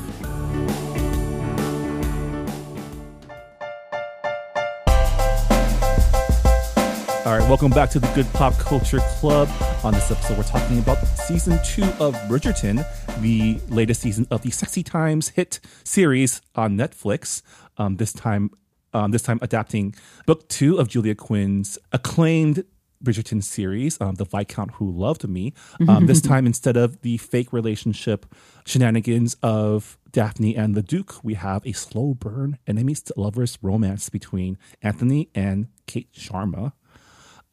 [7.25, 9.49] All right, welcome back to the Good Pop Culture Club.
[9.83, 12.85] On this episode, we're talking about season two of Bridgerton,
[13.21, 17.41] the latest season of the Sexy Times hit series on Netflix.
[17.77, 18.51] Um, this time,
[18.93, 19.93] um, this time adapting
[20.25, 22.63] book two of Julia Quinn's acclaimed
[23.03, 25.53] Bridgerton series, um, The Viscount Who Loved Me.
[25.87, 28.25] Um, this time, instead of the fake relationship
[28.65, 34.09] shenanigans of Daphne and the Duke, we have a slow burn enemies to lovers romance
[34.09, 36.73] between Anthony and Kate Sharma.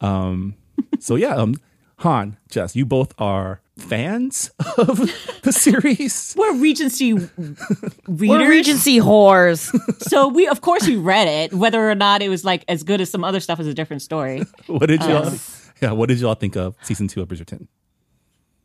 [0.01, 0.55] Um,
[0.99, 1.55] so yeah, um,
[1.99, 4.97] Hanh, Jess, you both are fans of
[5.43, 6.33] the series.
[6.37, 7.97] We're Regency readers.
[8.07, 9.71] We're Regency whores.
[10.05, 11.53] So we, of course, we read it.
[11.53, 14.01] Whether or not it was like as good as some other stuff is a different
[14.01, 14.43] story.
[14.67, 15.27] What did y'all?
[15.27, 15.39] Um,
[15.81, 17.67] yeah, what did y'all think of season two of Bridgerton?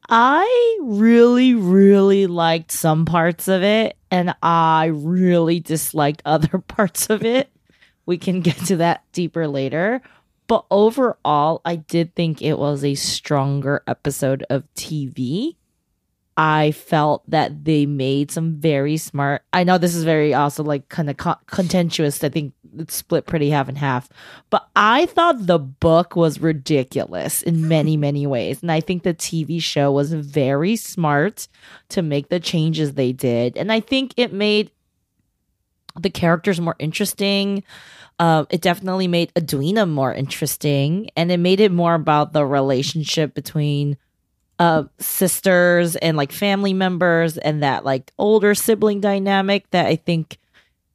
[0.08, 7.24] I really, really liked some parts of it, and I really disliked other parts of
[7.24, 7.48] it.
[8.06, 10.02] We can get to that deeper later.
[10.50, 15.54] But overall, I did think it was a stronger episode of TV.
[16.36, 19.42] I felt that they made some very smart.
[19.52, 22.24] I know this is very also like kind of con- contentious.
[22.24, 24.08] I think it's split pretty half and half.
[24.50, 28.60] But I thought the book was ridiculous in many, many ways.
[28.60, 31.46] And I think the TV show was very smart
[31.90, 33.56] to make the changes they did.
[33.56, 34.72] And I think it made
[36.00, 37.62] the characters more interesting.
[38.20, 41.08] Um, it definitely made Edwina more interesting.
[41.16, 43.96] And it made it more about the relationship between
[44.58, 50.36] uh sisters and like family members and that like older sibling dynamic that I think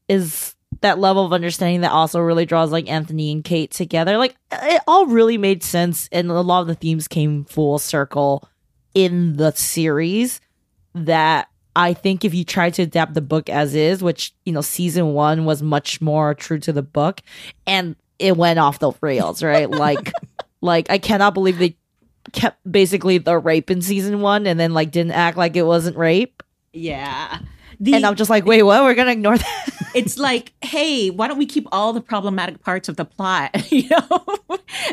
[0.08, 4.18] is that level of understanding that also really draws like Anthony and Kate together.
[4.18, 8.48] Like it all really made sense and a lot of the themes came full circle
[8.94, 10.42] in the series
[10.94, 14.62] that I think if you try to adapt the book as is, which, you know,
[14.62, 17.22] season 1 was much more true to the book
[17.68, 19.70] and it went off the rails, right?
[19.86, 20.12] like
[20.62, 21.76] like I cannot believe they
[22.32, 25.98] kept basically the rape in season 1 and then like didn't act like it wasn't
[25.98, 26.42] rape.
[26.74, 27.40] Yeah.
[27.80, 28.84] The, And I'm just like, "Wait, what?
[28.84, 32.62] We're going to ignore that." it's like, hey, why don't we keep all the problematic
[32.62, 33.72] parts of the plot?
[33.72, 34.26] you know,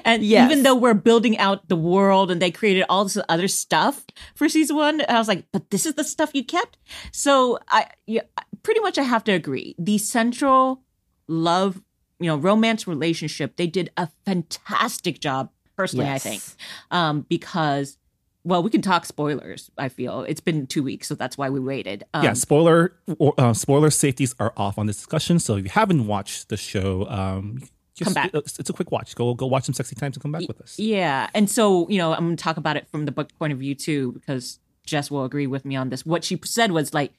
[0.05, 0.51] and Yes.
[0.51, 4.49] even though we're building out the world and they created all this other stuff for
[4.49, 6.79] season one, I was like, but this is the stuff you kept.
[7.13, 8.23] So I, yeah,
[8.63, 9.75] pretty much, I have to agree.
[9.79, 10.83] The central
[11.27, 11.83] love,
[12.21, 15.51] you know, romance relationship, they did a fantastic job.
[15.77, 16.27] Personally, Yes.
[16.27, 16.43] I think,
[16.91, 17.99] um, because.
[18.45, 19.71] Well, we can talk spoilers.
[19.79, 22.05] I feel it's been two weeks, so that's why we waited.
[22.13, 25.39] Um, yeah, spoiler or, uh, spoiler safeties are off on this discussion.
[25.39, 27.63] So if you haven't watched the show, um,
[27.95, 28.31] just, Come back.
[28.35, 29.15] It's, it's a quick watch.
[29.15, 30.79] Go go watch some sexy times and come back with us.
[30.79, 31.29] Yeah.
[31.35, 33.59] And so, you know, I'm going to talk about it from the book point of
[33.59, 36.05] view too, because Jess will agree with me on this.
[36.07, 37.13] What she said was like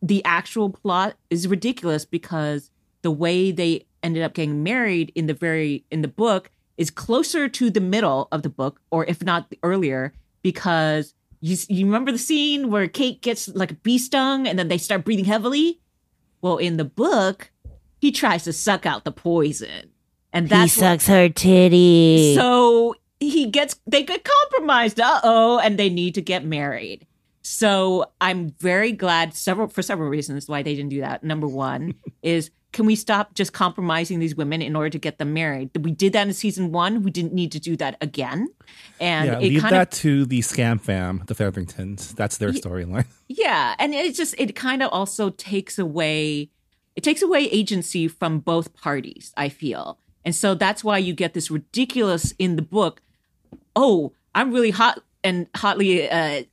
[0.00, 2.70] the actual plot is ridiculous because
[3.02, 7.48] the way they ended up getting married in the very in the book is closer
[7.48, 12.18] to the middle of the book, or if not earlier, because you you remember the
[12.18, 15.80] scene where Kate gets like a bee stung and then they start breathing heavily.
[16.40, 17.50] Well, in the book,
[18.00, 19.90] he tries to suck out the poison,
[20.32, 22.34] and that's what- her titty.
[22.34, 25.00] so he gets they get compromised.
[25.00, 27.06] Uh oh, and they need to get married.
[27.44, 31.24] So I'm very glad several for several reasons why they didn't do that.
[31.24, 35.34] Number one is can we stop just compromising these women in order to get them
[35.34, 35.70] married?
[35.78, 37.02] We did that in season one.
[37.02, 38.48] We didn't need to do that again.
[38.98, 42.14] And yeah, it leave kind that of to the scam fam, the Featheringtons.
[42.14, 43.06] That's their storyline.
[43.28, 46.50] yeah, and it just it kind of also takes away
[46.96, 49.32] it takes away agency from both parties.
[49.36, 53.02] I feel, and so that's why you get this ridiculous in the book.
[53.76, 56.44] Oh, I'm really hot and hotly uh,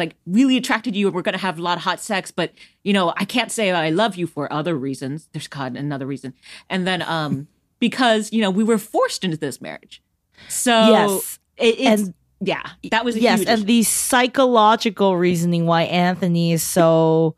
[0.00, 2.52] like really attracted you and we're going to have a lot of hot sex but
[2.82, 6.32] you know i can't say i love you for other reasons there's god another reason
[6.68, 7.46] and then um
[7.86, 10.02] because you know we were forced into this marriage
[10.48, 11.38] so Yes.
[11.56, 13.64] it, And- yeah that was a yes, and issue.
[13.64, 17.36] the psychological reasoning why Anthony is so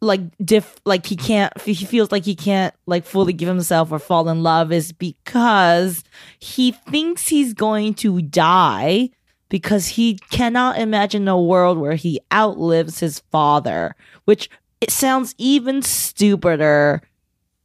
[0.00, 3.98] like diff like he can't he feels like he can't like fully give himself or
[3.98, 6.04] fall in love is because
[6.38, 9.08] he thinks he's going to die
[9.54, 15.80] because he cannot imagine a world where he outlives his father which it sounds even
[15.80, 17.00] stupider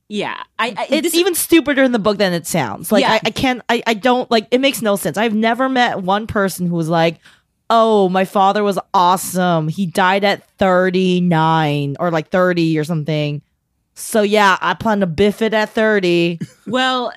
[0.07, 2.91] yeah i, I it's this- even stupider in the book than it sounds.
[2.91, 3.13] Like Yeah.
[3.13, 5.17] I, I can't I, I don't like it makes no sense.
[5.17, 7.17] I've never met one person who was like,
[7.71, 9.67] Oh, my father was awesome.
[9.67, 13.41] He died at 39 or like 30 or something.
[13.93, 16.39] So yeah, I plan to biff it at 30.
[16.65, 17.13] Well,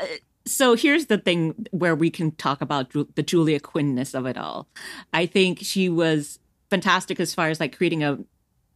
[0.46, 4.68] so here's the thing where we can talk about the Julia Quinness of it all.
[5.12, 6.38] I think she was
[6.70, 8.18] fantastic as far as like creating a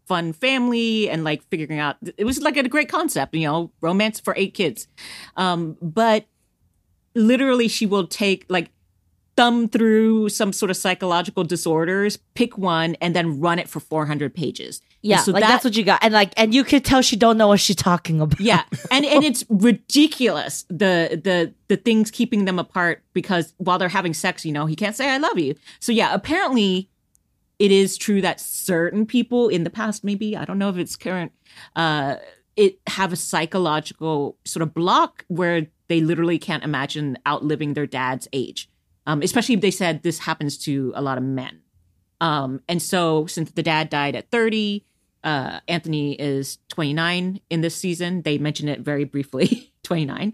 [0.07, 4.21] fun family and like figuring out it was like a great concept, you know, romance
[4.21, 4.87] for eight kids.
[5.37, 6.27] Um, but
[7.15, 8.71] literally she will take like
[9.37, 14.35] thumb through some sort of psychological disorders, pick one, and then run it for 400
[14.35, 14.81] pages.
[15.07, 16.03] Yeah, so like that- that's what you got.
[16.03, 18.41] And like and you could tell she don't know what she's talking about.
[18.41, 23.89] yeah, and and it's ridiculous the the the things keeping them apart because while they're
[23.89, 25.55] having sex, you know, he can't say I love you.
[25.81, 26.89] So yeah, apparently
[27.59, 30.95] it is true that certain people in the past, maybe I don't know if it's
[30.97, 31.33] current,
[31.75, 32.17] uh,
[32.57, 38.29] it have a psychological sort of block where they literally can't imagine outliving their dad's
[38.33, 38.69] age.
[39.07, 41.61] Um, especially if they said this happens to a lot of men.
[42.21, 44.85] Um, and so since the dad died at 30,
[45.27, 48.23] uh, Anthony is 29 in this season.
[48.23, 50.33] They mention it very briefly, 29.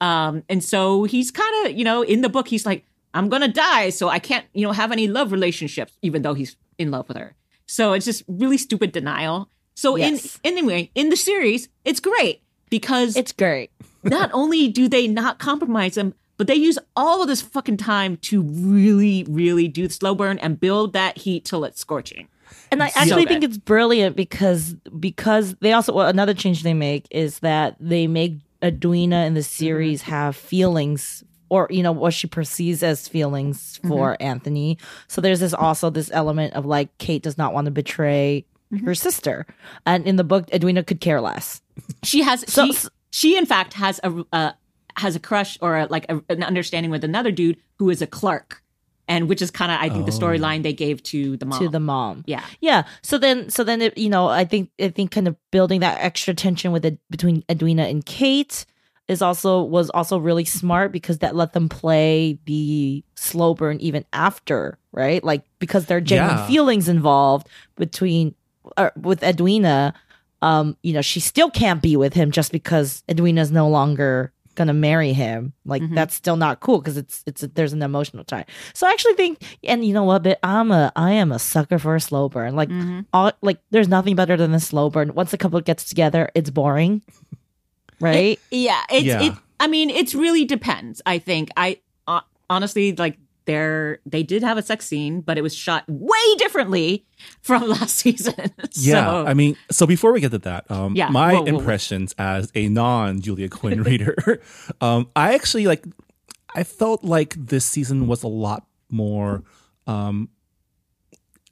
[0.00, 3.42] Um, and so he's kind of, you know, in the book, he's like, I'm going
[3.42, 3.90] to die.
[3.90, 7.16] So I can't, you know, have any love relationships, even though he's in love with
[7.16, 7.34] her.
[7.66, 9.48] So it's just really stupid denial.
[9.74, 10.38] So Yes.
[10.44, 13.70] in anyway, in the series, it's great because It's great.
[14.04, 18.16] not only do they not compromise them, but they use all of this fucking time
[18.18, 22.28] to really, really do the slow burn and build that heat till it's scorching.
[22.70, 23.28] And I actually good.
[23.28, 28.06] think it's brilliant because because they also well, another change they make is that they
[28.06, 29.64] make Edwina in the mm-hmm.
[29.64, 33.88] series have feelings or you know what she perceives as feelings mm-hmm.
[33.88, 34.78] for Anthony.
[35.08, 38.84] So there's this also this element of like Kate does not want to betray mm-hmm.
[38.84, 39.46] her sister,
[39.86, 41.60] and in the book Edwina could care less.
[42.02, 44.52] She has So- she, she in fact has a uh,
[44.96, 48.06] has a crush or a, like a, an understanding with another dude who is a
[48.06, 48.62] clerk,
[49.08, 51.58] and which is kind of I think the storyline they gave to the mom.
[51.60, 52.24] to the mom.
[52.26, 52.44] yeah.
[52.60, 52.84] Yeah.
[53.02, 55.98] So then, so then, it, you know, I think, I think, kind of building that
[56.00, 58.64] extra tension with it between Edwina and Kate
[59.06, 64.04] is also was also really smart because that let them play the slow burn even
[64.14, 65.22] after, right?
[65.22, 66.46] Like because there are genuine Yeah.
[66.46, 68.34] feelings involved between
[68.78, 69.92] uh, with Edwina.
[70.40, 74.72] Um, you know, she still can't be with him just because Edwina's no longer gonna
[74.74, 75.52] marry him.
[75.64, 75.94] Like Mhm.
[75.94, 78.44] that's still not cool because it's it's there's an emotional tie.
[78.74, 81.78] So I actually think, and you know what, but I'm a I am a sucker
[81.78, 82.54] for a slow burn.
[82.56, 83.04] Like Mhm.
[83.12, 85.14] all like there's nothing better than a slow burn.
[85.14, 87.02] Once a couple gets together, it's boring.
[88.00, 88.38] Right?
[88.50, 89.22] Yeah, it's Yeah.
[89.22, 89.32] it.
[89.60, 91.00] I mean, it really depends.
[91.06, 95.42] I think I uh, honestly like there they did have a sex scene, but it
[95.42, 97.04] was shot way differently
[97.42, 98.34] from last season.
[98.72, 101.52] Yeah, so, I mean, so before we get to that, um, Yeah, my whoa, whoa,
[101.52, 101.58] whoa.
[101.58, 104.40] impressions as a non Julia Quinn reader,
[104.80, 105.84] um, I actually like,
[106.54, 109.42] I felt like this season was a lot more.
[109.86, 110.28] Um,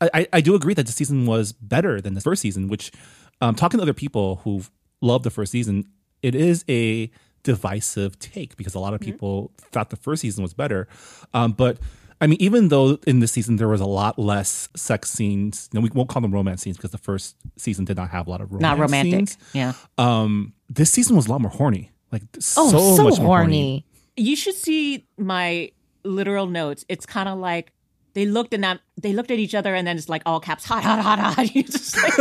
[0.00, 2.68] I, I- do agree that the season was better than the first season.
[2.68, 2.90] Which,
[3.40, 5.84] um, talking to other people who've loved the first season,
[6.22, 7.10] it is a
[7.42, 9.12] divisive take because a lot of Mm-hmm.
[9.12, 10.88] people thought the first season was better,
[11.34, 11.78] um, but.
[12.20, 15.80] I mean, even though in this season there was a lot less sex scenes, you
[15.80, 18.30] know, we won't call them romance scenes because the first season did not have a
[18.30, 19.28] lot of romance Not romantic.
[19.30, 19.38] scenes.
[19.52, 19.72] Yeah.
[19.98, 21.90] Um, this season was a lot more horny.
[22.12, 22.22] Like
[22.56, 23.84] Oh, so, so, much more horny.
[24.16, 25.72] You should see my
[26.04, 26.84] literal notes.
[26.88, 27.72] It's kind of like
[28.14, 30.82] they looked and they looked at each other and then it's like all caps hot
[30.82, 31.54] hot hot hot.
[31.54, 32.18] You just like,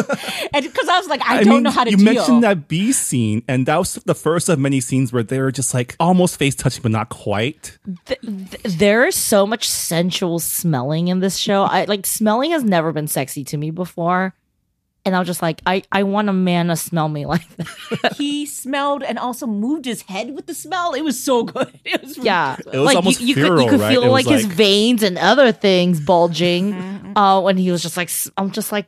[0.53, 2.05] and because I was like I, don't mean, know how to you deal.
[2.13, 5.51] mentioned that B scene, and that was the first of many scenes where they were
[5.51, 7.77] just like almost face touching, but not quite.
[8.05, 11.63] Th- th- there is so much sensual smelling in this show.
[11.63, 14.33] I like smelling has never been sexy to me before.
[15.03, 18.13] And I was just like, I, I want a man to smell me like that.
[18.17, 20.93] he smelled and also moved his head with the smell.
[20.93, 21.79] It was so good.
[21.85, 22.55] It was yeah.
[22.59, 23.91] It was like almost you, you could, you could right?
[23.91, 26.73] feel It was like, his veins and other things bulging.
[26.73, 27.17] Mm-hmm.
[27.17, 28.85] Uh, when he was just like, I'm just like,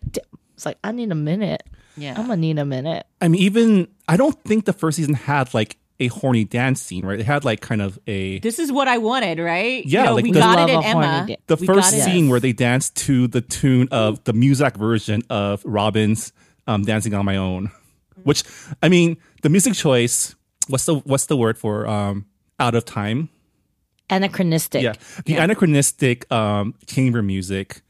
[0.53, 1.63] it's like, I need a minute.
[1.97, 2.11] Yeah.
[2.11, 3.05] I'm gonna need a minute.
[3.21, 7.05] I mean, even I don't think the first season had like a horny dance scene,
[7.05, 7.19] right?
[7.19, 9.85] It had like kind of a This is what I wanted, right?
[9.85, 11.37] Yeah, You know, like we the- got it Love in a horny Emma.
[11.47, 12.03] the We first got it.
[12.03, 16.31] scene where they dance to the tune of the music version of Robyn's
[16.67, 17.71] um, "Dancing on My Own,"
[18.23, 18.43] which
[18.81, 20.35] I mean, the music choice.
[20.67, 22.25] What's the what's the word for um,
[22.59, 23.29] out of time?
[24.09, 24.83] Anachronistic.
[24.83, 24.93] Yeah,
[25.25, 27.81] the anachronistic um, chamber music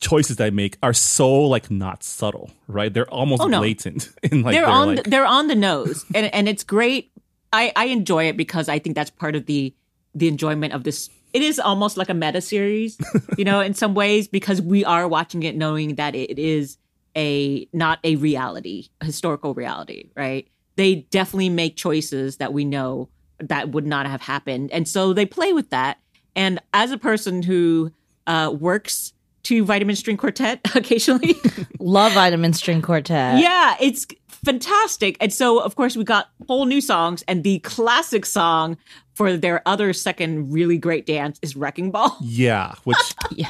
[0.00, 2.92] choices that I make are so like not subtle, right?
[2.92, 3.58] They're almost Oh, no.
[3.60, 6.64] blatant in like they're their, on like, the, they're on the nose, and and it's
[6.64, 7.10] great.
[7.52, 9.74] I I enjoy it because I think that's part of the
[10.14, 11.10] the enjoyment of this.
[11.32, 12.98] It is almost like a meta series,
[13.38, 16.76] you know, in some ways because we are watching it knowing that it is
[17.16, 20.48] a not a reality, a historical reality, right?
[20.76, 23.08] They definitely make choices that we know
[23.38, 25.98] that would not have happened, and so they play with that.
[26.36, 27.92] And as a person who
[28.26, 29.12] uh, works
[29.44, 31.34] to Vitamin String Quartet occasionally.
[31.80, 33.40] Love Vitamin String Quartet.
[33.40, 34.06] Yeah, it's
[34.44, 35.16] fantastic.
[35.20, 38.76] And so, of course, we got whole new songs, and the classic song
[39.14, 42.16] for their other second really great dance is Wrecking Ball.
[42.22, 42.96] yeah, which
[43.30, 43.48] Yeah.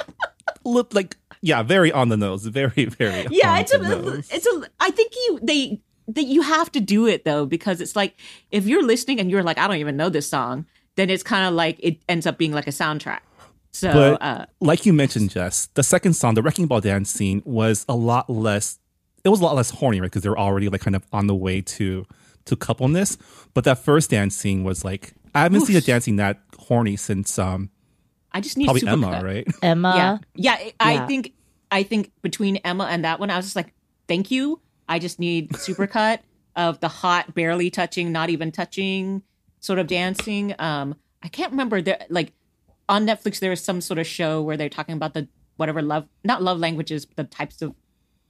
[0.65, 4.29] looked like yeah, very on the nose, very very Yeah, it's a, nose.
[4.31, 4.63] it's a.
[4.81, 8.15] I think you they that you have to do it though because it's like
[8.51, 11.47] if you're listening and you're like I don't even know this song, then it's kind
[11.47, 13.21] of like it ends up being like a soundtrack.
[13.73, 17.41] So But uh, like you mentioned, Jess, the second song, the Wrecking Ball dance scene,
[17.47, 18.80] was a lot less.
[19.25, 20.07] It was a lot less horny, right?
[20.11, 22.07] Because they were already like kind of on the way to
[22.47, 23.19] to coupleness.
[23.55, 27.39] But that first dance scene was like I haven't seen a dancing that horny since
[27.39, 27.71] um
[28.33, 28.93] I just need probably Supercut.
[28.93, 29.47] Emma, right?
[29.63, 30.21] Emma.
[30.35, 30.71] yeah, yeah.
[30.79, 31.07] I yeah.
[31.07, 31.33] think
[31.71, 33.73] I think between Emma and that one, I was just like,
[34.09, 34.61] thank you.
[34.89, 36.19] I just need supercut
[36.57, 39.23] of the hot, barely touching, not even touching
[39.61, 40.55] sort of dancing.
[40.59, 42.33] Um, I can't remember there like
[42.89, 46.09] on Netflix there is some sort of show where they're talking about the whatever love
[46.25, 47.75] not love languages, but the types of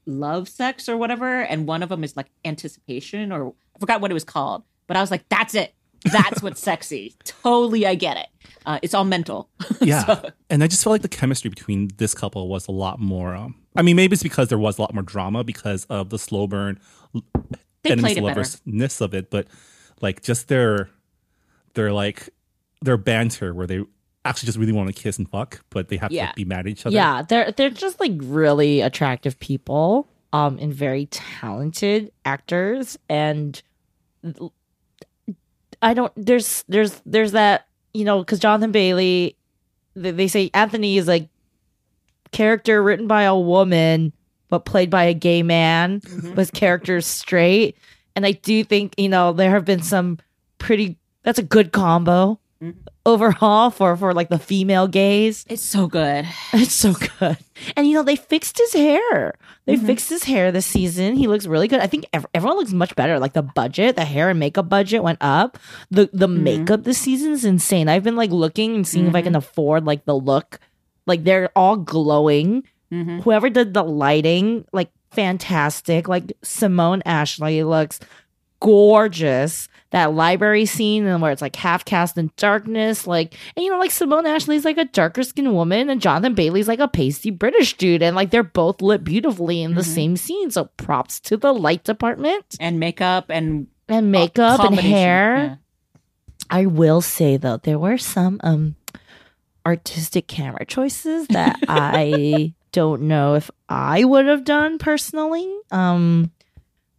[0.06, 4.10] love sex or whatever, and one of them is like anticipation or I forgot what
[4.10, 5.74] it was called, but I was like, that's it.
[6.04, 7.14] That's what's sexy.
[7.24, 8.26] Totally, I get it.
[8.66, 9.48] Uh, it's all mental.
[9.80, 13.34] Yeah, and I just felt like the chemistry between this couple was a lot more.
[13.34, 16.18] Um, I mean, maybe it's because there was a lot more drama because of the
[16.18, 16.78] slow burn
[17.82, 19.46] They enemies played to it lovers-ness of it, but
[20.02, 20.90] like just their
[21.74, 22.28] their like
[22.82, 23.84] their banter where they
[24.24, 26.61] actually just really want to kiss and fuck, but they have to like, be mad
[26.61, 26.94] at each other.
[26.94, 32.98] Yeah, they're they're just like really attractive people, um, and very talented actors.
[33.09, 33.61] And
[35.83, 39.37] I don't there's there's there's that you know because Jonathan Bailey,
[39.94, 41.28] they, they say Anthony is like
[42.33, 44.12] character written by a woman
[44.48, 47.76] but played by a gay man, but his character is straight.
[48.16, 50.18] And I do think you know there have been some
[50.59, 50.98] pretty.
[51.22, 52.40] That's a good combo
[53.06, 55.44] overall for for like the female gaze.
[55.48, 56.26] It's so good.
[56.52, 57.36] It's so good.
[57.76, 59.34] And you know, they fixed his hair.
[59.66, 59.86] They Mm-hmm.
[59.86, 61.14] fixed his hair this season.
[61.16, 61.80] He looks really good.
[61.80, 63.18] I think ev- everyone looks much better.
[63.18, 65.58] Like the budget, the hair and makeup budget went up.
[65.90, 66.42] The the Mm-hmm.
[66.44, 67.88] makeup this season is insane.
[67.88, 70.58] I've been like looking and seeing if I can afford like the look.
[71.06, 72.64] Like they're all glowing.
[72.92, 73.20] Mm-hmm.
[73.20, 76.08] Whoever did the lighting, like fantastic.
[76.08, 78.00] Like Simone Ashley looks
[78.60, 79.68] gorgeous.
[79.90, 83.79] That library scene and where it's like half cast in darkness, like and you know,
[83.79, 87.76] like Simone Ashley's like a darker skinned woman, and Jonathan Bailey's like a pasty British
[87.76, 90.50] dude, and like they're both lit beautifully in the same scene.
[90.53, 95.36] So props to the light department And makeup and and makeup and hair.
[95.36, 95.55] yeah.
[96.49, 98.76] I will say though, there were some um
[99.66, 105.53] artistic camera choices that I don't know if I would have done personally.
[105.72, 106.30] Um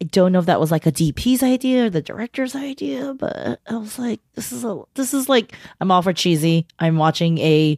[0.02, 3.60] I don't know if that was like a DP's idea or the director's idea, but
[3.68, 6.66] I was like, this is a this is like I'm all for cheesy.
[6.80, 7.78] I'm watching a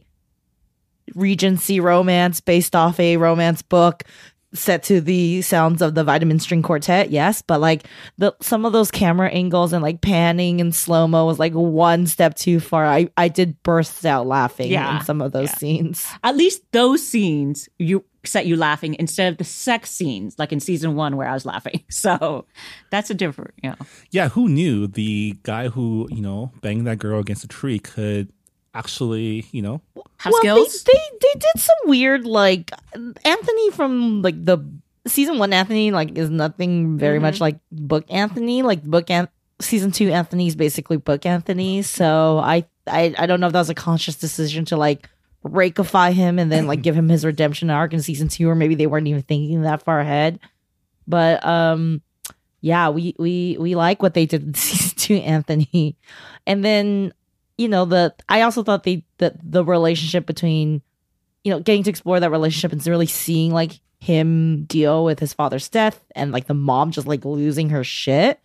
[1.14, 4.04] Regency romance based off a romance book.
[4.54, 7.84] Set to the sounds of the vitamin string quartet yes but like
[8.18, 12.06] the some of those camera angles and like panning and slow mo was like one
[12.06, 14.98] step too far i i did burst out laughing Yeah.
[15.00, 15.56] in some of those Yeah.
[15.56, 20.50] scenes At least those scenes you set you laughing instead of the sex scenes like
[20.52, 21.82] in season one where I was laughing.
[21.90, 22.46] So
[22.90, 23.76] that's a different, you know.
[24.12, 28.32] Yeah, who knew the guy who, you know, banged that girl against a tree could
[28.74, 29.80] actually, you know,
[30.18, 30.82] Have well, skills.
[30.84, 32.70] They, they they did some weird like
[33.24, 34.58] Anthony from like the
[35.06, 38.62] season one Anthony like is nothing very much like book Anthony.
[38.62, 39.28] Like book An-
[39.60, 41.82] season two Anthony's basically book Anthony.
[41.82, 45.08] So I, I I don't know if that was a conscious decision to like
[45.44, 48.74] rakeify him and then like give him his redemption arc in season two or maybe
[48.74, 50.40] they weren't even thinking that far ahead.
[51.06, 52.02] But um
[52.60, 55.96] yeah we we we like what they did in season two Anthony.
[56.46, 57.12] And then
[57.56, 60.82] you know the i also thought they that the relationship between
[61.44, 65.32] you know getting to explore that relationship and really seeing like him deal with his
[65.32, 68.40] father's death and like the mom just like losing her shit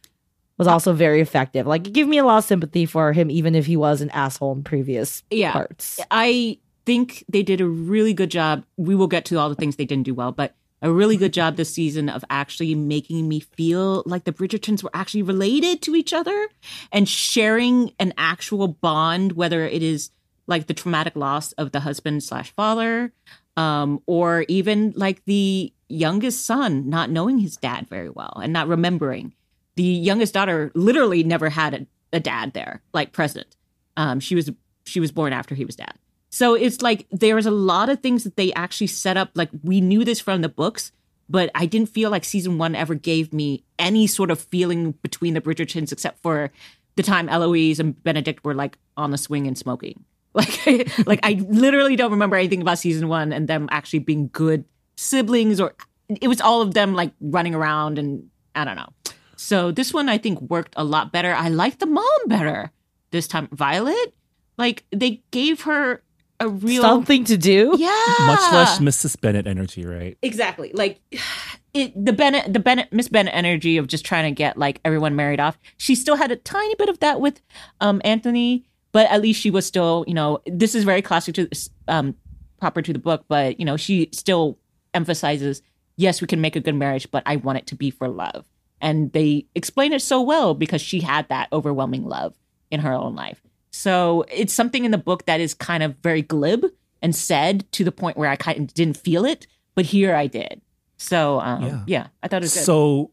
[0.57, 3.29] was uh, also very effective like it gave me a lot of sympathy for him
[3.31, 5.51] even if he was an asshole in previous Yeah.
[5.53, 8.63] parts I think they did a really good job.
[8.75, 11.33] We will get to all the things they didn't do well, but a really good
[11.33, 15.95] job this season of actually making me feel like the Bridgertons were actually related to
[15.95, 16.47] each other
[16.91, 20.09] and sharing an actual bond, whether it is
[20.49, 23.13] like the traumatic loss of the husband slash father,
[23.55, 28.67] um, or even like the youngest son not knowing his dad very well and not
[28.67, 29.33] remembering.
[29.75, 33.55] The youngest daughter literally never had a, a dad there, like present.
[33.95, 34.51] Um, she was
[34.85, 35.93] she was born after he was dead.
[36.31, 39.31] So it's like there's a lot of things that they actually set up.
[39.35, 40.91] Like we knew this from the books,
[41.29, 45.35] but I didn't feel like season one ever gave me any sort of feeling between
[45.35, 46.51] the Bridgertons except for
[46.95, 50.03] the time Eloise and Benedict were like on the swing and smoking.
[50.39, 54.65] Like, like I literally don't remember anything about season one and them actually being good
[54.95, 55.75] siblings or
[56.09, 58.89] it was all of them like running around and I don't know.
[59.35, 61.33] So this one I think worked a lot better.
[61.33, 62.71] I liked the mom better
[63.11, 63.47] this time.
[63.51, 64.13] Violet,
[64.57, 66.03] like they gave her
[66.39, 69.19] a real something to do yeah, much less Mrs.
[69.19, 70.17] Bennet energy, right?
[70.21, 70.99] exactly like
[71.73, 75.15] it the bennet the bennet miss bennet energy of just trying to get like everyone
[75.15, 77.41] married off she still had a tiny bit of that with
[77.79, 81.47] um anthony but at least she was still you know this is very classic to
[81.87, 82.15] um
[82.59, 84.57] proper to the book but you know she still
[84.93, 85.61] emphasizes
[85.97, 88.45] yes we can make a good marriage but i want it to be for love
[88.81, 92.35] and they explain it so well because she had that overwhelming love
[92.71, 96.21] in her own life so it's something in the book that is kind of very
[96.21, 96.65] glib
[97.01, 100.27] and said to the point where i kind of didn't feel it but here i
[100.27, 100.61] did
[101.01, 101.83] so um, Yeah.
[101.87, 102.07] yeah.
[102.21, 102.65] I thought it was good.
[102.65, 103.11] So,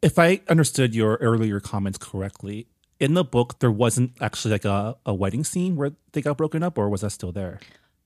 [0.00, 2.68] if I understood your earlier comments correctly,
[3.00, 6.62] in the book there wasn't actually like a, a wedding scene where they got broken
[6.62, 7.60] up, or was that still there?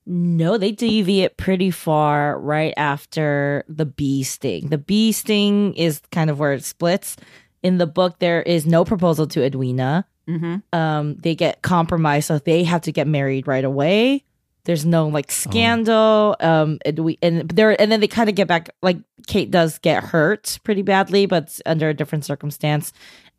[0.05, 4.67] No, they deviate pretty far right after the bee sting.
[4.69, 7.17] The bee sting is kind of where it splits.
[7.61, 10.05] In the book, there is no proposal to Edwina.
[10.27, 14.23] hmm Um, they get compromised, so they have to get married right away.
[14.63, 16.35] There's no like scandal.
[16.39, 18.69] Um, Edwi- and there, and then they kind of get back.
[18.81, 22.91] Like Kate does get hurt pretty badly, but under a different circumstance,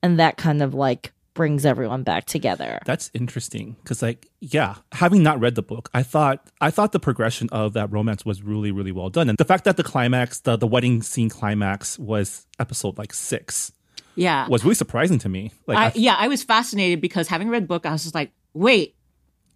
[0.03, 2.79] and that kind of like brings everyone back together.
[2.85, 7.01] That's interesting because, like, yeah, having not read the book, I thought I thought the
[7.01, 10.41] progression of that romance was really, really well done, and the fact that the climax,
[10.41, 13.73] the the wedding scene climax, was episode like six,
[14.15, 14.47] Yeah.
[14.49, 15.53] was really surprising to me.
[15.67, 18.15] Like, I, I, yeah, I was fascinated because having read the book, I was just
[18.15, 18.95] like, wait,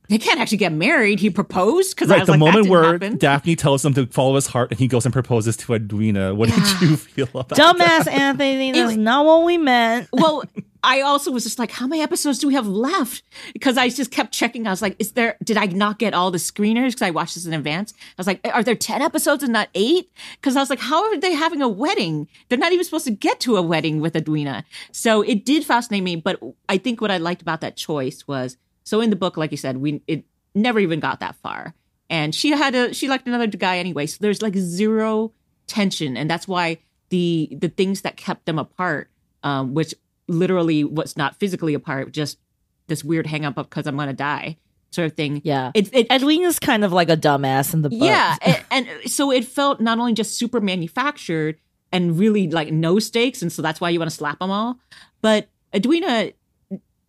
[0.09, 1.21] they can't actually get married.
[1.21, 3.17] He proposed because I right, was the like, that moment didn't where happen.
[3.19, 6.35] Daphne tells him to follow his heart, and he goes and proposes to Edwina.
[6.35, 7.59] What did you feel about that?
[7.59, 10.09] Dumbass Anthony, that's not what we meant.
[10.13, 10.45] well,
[10.87, 13.25] I also was just like, how many episodes do we have left?
[13.53, 14.69] Because I just kept checking.
[14.69, 16.91] I was like, is there, did I not get all the screeners?
[16.91, 17.93] Because I watched this in advance.
[17.99, 20.13] I was like, are there 10 episodes and not eight?
[20.37, 22.29] Because I was like, how are they having a wedding?
[22.49, 24.65] They're not even supposed to get to a wedding with Edwina.
[24.93, 26.15] So it did fascinate me.
[26.15, 28.57] But I think what I liked about that choice was
[28.87, 30.25] so in the book, like you said, we, it
[30.55, 31.75] never even got that far.
[32.09, 34.07] And she had a, she liked another guy anyway.
[34.07, 35.33] So there's like zero
[35.67, 36.17] tension.
[36.17, 36.79] And that's why
[37.09, 39.11] the, the things that kept them apart,
[39.43, 39.93] um, which
[40.29, 42.39] literally was not physically apart, just
[42.87, 44.57] this weird hang up of because I'm gonna die
[44.93, 45.43] sort of thing.
[45.45, 45.73] Yeah.
[45.75, 47.99] It, it Edwina's kind of like a dumbass in the book.
[48.01, 48.37] yeah,
[48.71, 51.59] and, and so it felt not only just super manufactured
[51.91, 54.79] and really like no stakes, and so that's why you want to slap them all.
[55.23, 56.31] But Edwina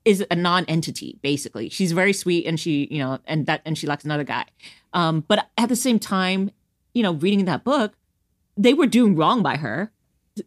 [0.07, 1.69] is a non-entity basically.
[1.69, 4.45] She's very sweet, and she you know, and that and she likes another guy.
[4.93, 6.51] Um, but at the same time,
[6.93, 7.93] you know, reading that book,
[8.55, 9.91] they were doing wrong by her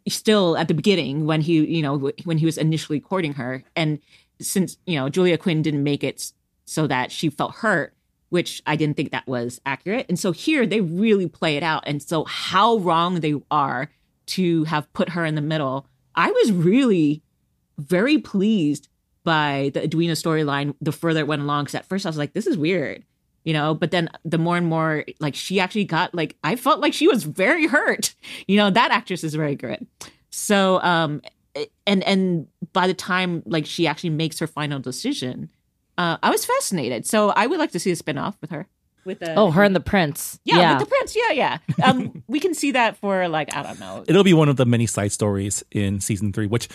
[0.09, 3.99] still at the beginning when he you know when he was initially courting her and
[4.41, 6.33] since you know julia quinn didn't make it
[6.65, 7.93] so that she felt hurt
[8.31, 10.07] which I didn't think that was accurate.
[10.09, 11.83] And so here they really play it out.
[11.87, 13.91] And so how wrong they are
[14.27, 17.23] to have put her in the middle, I was really
[17.77, 18.89] very pleased
[19.25, 21.65] by the Edwina storyline the further it went along.
[21.65, 23.05] Because at first I was like, this is weird,
[23.45, 23.75] you know.
[23.75, 27.09] But then the more and more, like she actually got like I felt like she
[27.09, 28.15] was very hurt.
[28.49, 29.87] You know, that actress is very good.
[30.31, 31.23] So um,
[31.87, 35.51] and and by the time like she actually makes her final decision,
[35.99, 37.07] uh, I was fascinated.
[37.07, 38.67] So I would like to see a spinoff with her.
[39.05, 40.39] With the Oh, her and the prince.
[40.45, 41.17] yeah, with the prince.
[41.17, 41.59] Yeah, yeah.
[41.83, 44.05] Um, we can see that for like I don't know.
[44.07, 46.69] It'll be one of the many side stories in season three, which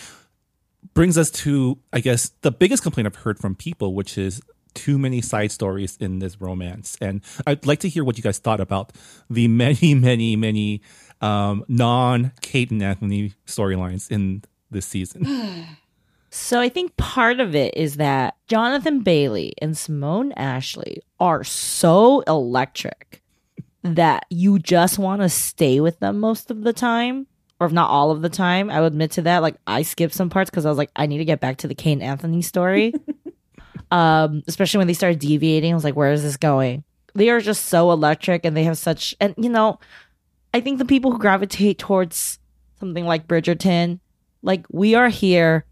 [0.96, 4.40] brings us to, I guess, the biggest complaint I've heard from people, which is
[4.72, 6.96] too many side stories in this romance.
[7.02, 8.94] And I'd like to hear what you guys thought about
[9.28, 10.80] the many, many, many
[11.20, 15.66] um, non Kate and Anthony storylines in this season.
[16.28, 22.20] So I think part of it is that Jonathan Bailey and Simone Ashley are so
[22.22, 23.22] electric
[23.82, 27.26] that you just want to stay with them most of the time,
[27.58, 28.70] or if not all of the time.
[28.70, 29.42] I will admit to that.
[29.42, 31.68] Like I skipped some parts because I was like, I need to get back to
[31.68, 32.94] the Kane Anthony story.
[33.90, 36.84] um, especially when they started deviating, I was like, where is this going?
[37.14, 39.78] They are just so electric and they have such and you know,
[40.52, 42.38] I think the people who gravitate towards
[42.78, 44.00] something like Bridgerton,
[44.42, 45.64] like we are here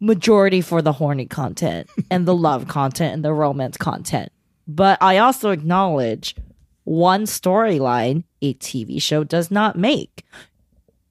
[0.00, 4.32] majority for the horny content and the love content and the romance content.
[4.66, 6.34] But I also acknowledge
[6.84, 10.24] one storyline a TV show does not make.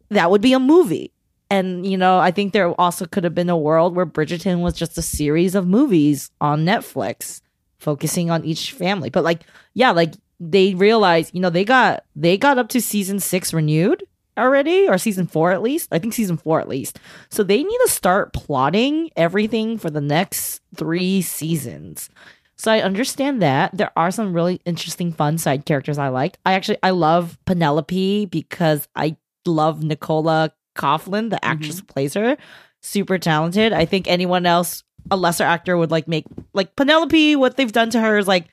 [0.10, 1.12] That would be a movie.
[1.52, 4.76] And, you know, I think there also could have been a world where Bridgerton was
[4.76, 7.42] just a series of movies on Netflix
[7.80, 9.10] focusing on each family.
[9.10, 9.42] But like,
[9.74, 14.04] yeah, like they realized, you know, they got they got up to season six renewed
[14.38, 15.90] already, or season four at least.
[15.92, 17.00] I think season four at least.
[17.30, 22.10] So they need to start plotting everything for the next three seasons.
[22.56, 26.38] So I understand that there are some really interesting, fun side characters I liked.
[26.46, 29.16] I actually I love Penelope because I
[29.46, 31.52] love Nicola Coughlan, the mm-hmm.
[31.52, 32.38] actress who plays her.
[32.82, 33.74] Super talented.
[33.74, 37.36] I think anyone else, a lesser actor, would like make like Penelope.
[37.36, 38.48] What they've done to her is like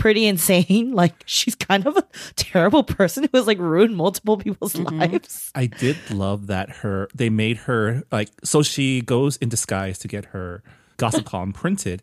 [0.00, 0.92] pretty insane.
[1.00, 2.04] Like she's kind of a
[2.36, 4.98] terrible person who has like ruined multiple people's mm-hmm.
[4.98, 5.50] lives.
[5.54, 10.08] I did love that her they made her like so she goes in disguise to
[10.08, 10.62] get her
[10.98, 12.02] gossip column printed,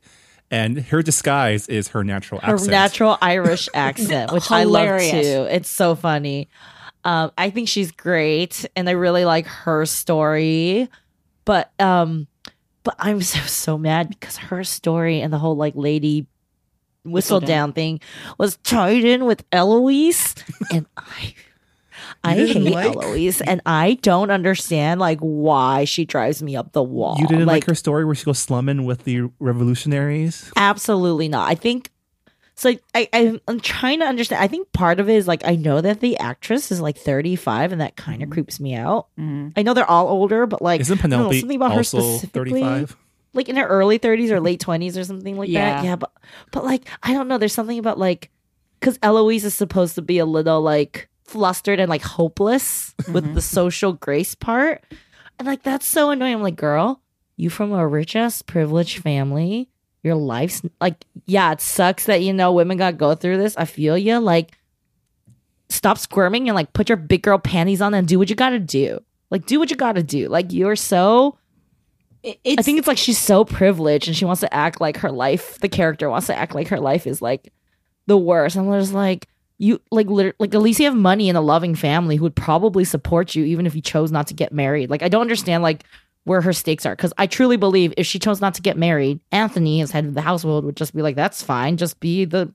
[0.50, 2.72] and her disguise is her natural Her accent.
[2.72, 5.48] natural Irish accent, which I love too.
[5.50, 6.50] It's so funny.
[7.04, 10.90] Um, I think she's great, and I really like her story.
[11.46, 12.28] But um,
[12.84, 16.28] but I'm so so mad because her story and the whole like lady
[17.06, 18.02] Whistledown thing
[18.38, 20.36] was tied in with Eloise,
[20.72, 21.34] and I.
[22.24, 26.84] I hate like- Eloise, and I don't understand like why she drives me up the
[26.84, 27.18] wall.
[27.20, 30.52] You didn't like, her story where she goes slumming with the revolutionaries?
[30.56, 31.50] Absolutely not.
[31.50, 31.90] I think
[32.58, 32.74] so.
[32.94, 34.44] I, I I'm trying to understand.
[34.44, 37.72] I think part of it is like I know that the actress is like 35,
[37.72, 39.08] and that kind of creeps me out.
[39.18, 39.54] Mhm.
[39.56, 41.78] I know they're all older, but like Isn't I don't know, Penelope something about her
[41.78, 42.98] also specifically, 35?
[43.34, 45.76] like in her early 30s or late 20s or something like Yeah.
[45.78, 45.86] that.
[45.86, 46.12] Yeah, but
[46.52, 47.38] but like I don't know.
[47.38, 48.32] There's something about like
[48.80, 53.42] because Eloise is supposed to be a little like flustered and like hopeless with the
[53.42, 54.84] social grace part,
[55.38, 56.36] and like that's so annoying.
[56.36, 57.02] I'm like, girl,
[57.36, 59.70] you from a rich ass privileged family.
[60.04, 63.58] Your life's like, yeah, it sucks that you know women got to go through this.
[63.58, 64.20] I feel you.
[64.20, 64.58] Like,
[65.70, 68.52] stop squirming and like put your big girl panties on and do what you got
[68.52, 69.00] to do.
[69.30, 70.30] Like, do what you got to do.
[70.30, 71.38] Like, you're so
[72.24, 75.12] It's, I think it's like she's so privileged and she wants to act like her
[75.12, 77.52] life, the character wants to act like her life is like
[78.06, 78.56] the worst.
[78.56, 79.28] And I'm like,
[79.58, 82.36] you like lit- like at least you have money and a loving family who would
[82.36, 84.90] probably support you even if you chose not to get married.
[84.90, 85.84] Like I don't understand like
[86.28, 89.22] where her stakes are because I truly believe if she chose not to get married,
[89.32, 92.54] Anthony as head of the household would just be like, that's fine, just be the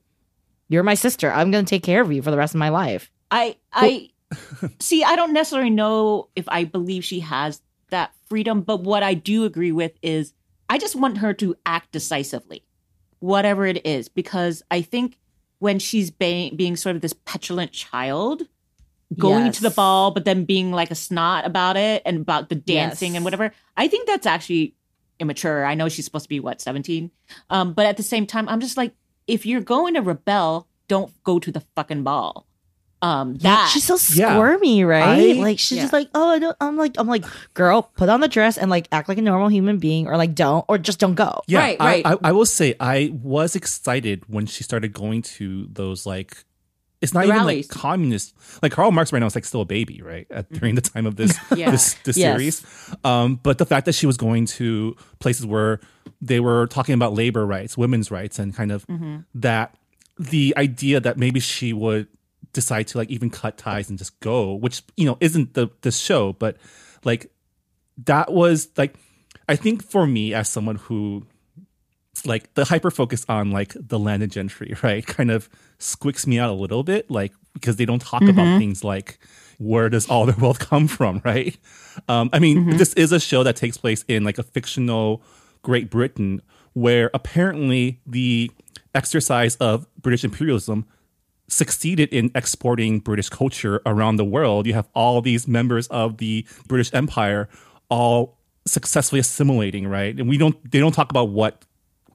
[0.69, 1.31] you're my sister.
[1.31, 3.11] I'm gonna take care of you for the rest of my life.
[3.31, 4.11] I I
[4.79, 5.03] see.
[5.03, 9.43] I don't necessarily know if I believe she has that freedom, but what I do
[9.43, 10.33] agree with is
[10.69, 12.63] I just want her to act decisively,
[13.19, 15.17] whatever it is, because I think
[15.57, 18.43] when she's ba- being sort of this petulant child,
[19.17, 22.55] going to the ball, but then being like a snot about it and about the
[22.55, 23.15] dancing Yes.
[23.17, 24.75] and whatever, I think that's actually
[25.19, 25.65] immature.
[25.65, 27.11] I know she's supposed to be what seventeen,
[27.49, 28.93] um, but at the same time, I'm just like,
[29.27, 32.45] if you're going to rebel, don't go to the fucking ball.
[33.01, 34.33] Um, that she's so Yeah.
[34.33, 35.35] squirmy, right?
[35.37, 35.83] I- like she's Yeah.
[35.83, 36.55] just like, oh, I don't.
[36.61, 39.49] I'm like, I'm like, girl, put on the dress and like act like a normal
[39.49, 41.41] human being, or like don't, or just don't go.
[41.47, 42.05] Yeah, Right, I, right.
[42.05, 46.45] I, I will say I was excited when she started going to those like.
[47.03, 47.69] It's not The even rallies.
[47.69, 48.33] like communist.
[48.63, 50.25] Like Karl Marx right now is like still a baby, right?
[50.31, 51.69] At, during the time of this Yeah.
[51.69, 52.31] this, this Yes.
[52.31, 52.65] series,
[53.03, 55.79] um, but the fact that she was going to places where
[56.21, 59.17] they were talking about labor rights, women's rights, and kind of Mm-hmm.
[59.35, 59.75] that
[60.17, 62.07] the idea that maybe she would
[62.53, 65.91] decide to like even cut ties and just go, which you know isn't the the
[65.91, 66.57] show, but
[67.03, 67.29] like
[68.05, 68.95] that was like
[69.49, 71.25] I think for me as someone who
[72.25, 75.05] like the hyper focus on like the landed gentry, right?
[75.05, 75.49] Kind of
[75.79, 79.19] squicks me out a little bit, like because they don't talk about things like
[79.59, 81.57] where does all their wealth come from, right?
[82.09, 85.21] Um, I mean, this is a show that takes place in like a fictional
[85.61, 86.41] Great Britain
[86.73, 88.51] where apparently the
[88.95, 90.85] exercise of British imperialism
[91.47, 94.65] succeeded in exporting British culture around the world.
[94.65, 97.47] You have all these members of the British Empire
[97.89, 100.17] all successfully assimilating, right?
[100.17, 101.65] And we don't they don't talk about what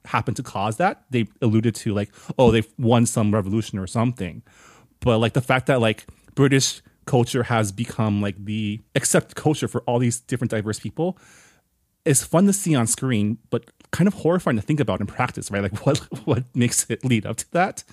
[0.09, 1.05] happened to cause that.
[1.11, 4.43] They alluded to like, oh, they've won some revolution or something.
[5.01, 9.81] But like the fact that like British culture has become like the accepted culture for
[9.83, 11.17] all these different diverse people
[12.05, 15.51] is fun to see on screen, but kind of horrifying to think about in practice,
[15.51, 15.63] right?
[15.63, 17.85] Like what what makes it lead up to that?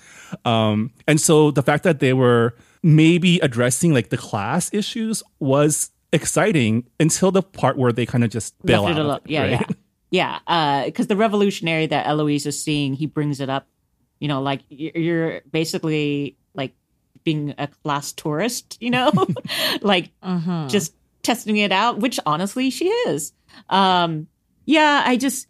[0.44, 5.90] Um, and so the fact that they were maybe addressing like the class issues was
[6.12, 8.96] exciting until the part where they kind of just bail Left out.
[8.96, 9.20] it of alone.
[9.24, 9.50] it, Yeah, right?
[9.50, 9.76] yeah,
[10.10, 10.84] yeah.
[10.84, 13.66] Because the revolutionary that Eloise is seeing, he brings it up.
[14.20, 16.74] You know, like you're basically like
[17.22, 18.78] being a class tourist.
[18.80, 19.12] You know,
[19.82, 20.10] like
[20.68, 21.98] just testing it out.
[21.98, 23.32] Which honestly, she is.
[23.68, 24.28] Um,
[24.64, 25.48] yeah, I just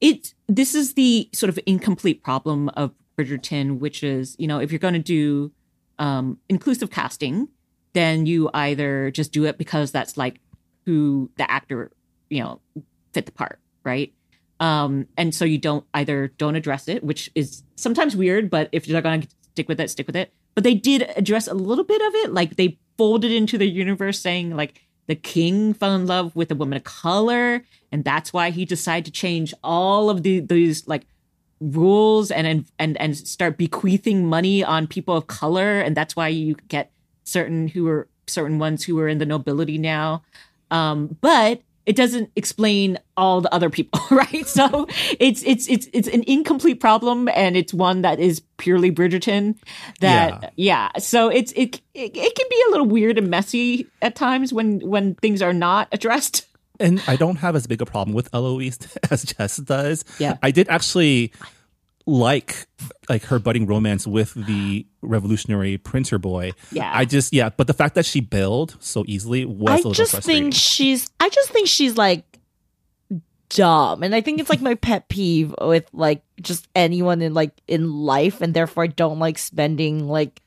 [0.00, 0.34] it.
[0.48, 4.78] This is the sort of incomplete problem of Bridgerton, which is you know if you're
[4.78, 5.52] going to do
[5.98, 7.48] um, inclusive casting,
[7.92, 10.40] then you either just do it because that's like
[10.86, 11.90] who the actor
[12.28, 12.60] you know
[13.12, 14.12] fit the part, right?
[14.60, 18.86] Um, and so you don't either don't address it, which is sometimes weird, but if
[18.86, 20.32] you're not going to stick with it, stick with it.
[20.54, 24.20] But they did address a little bit of it, like they folded into the universe,
[24.20, 28.50] saying like the king fell in love with a woman of color, and that's why
[28.50, 31.06] he decided to change all of the these like
[31.60, 36.28] rules and and and and start bequeathing money on people of color, and that's why
[36.28, 36.92] you get
[37.24, 40.22] certain who are certain ones who are in the nobility now.
[40.70, 44.46] Um, but it doesn't explain all the other people, right?
[44.46, 44.86] So
[45.18, 49.56] it's it's it's it's an incomplete problem, and it's one that is purely Bridgerton.
[50.00, 54.14] That yeah, so it's it, it it can be a little weird and messy at
[54.14, 56.46] times when when things are not addressed.
[56.80, 58.78] and I don't have as big a problem with Eloise
[59.10, 60.04] as Jess does.
[60.18, 60.36] Yeah.
[60.42, 61.32] I did actually
[62.06, 62.66] like
[63.08, 66.52] like her budding romance with the revolutionary printer boy.
[66.70, 66.90] Yeah.
[66.92, 69.92] I just yeah, but the fact that she bailed so easily was a I little
[69.92, 71.10] I just think she's.
[71.20, 72.24] I just think she's like
[73.50, 77.60] dumb, and I think it's like my pet peeve with like just anyone in like
[77.68, 80.40] in life, and therefore I don't like spending like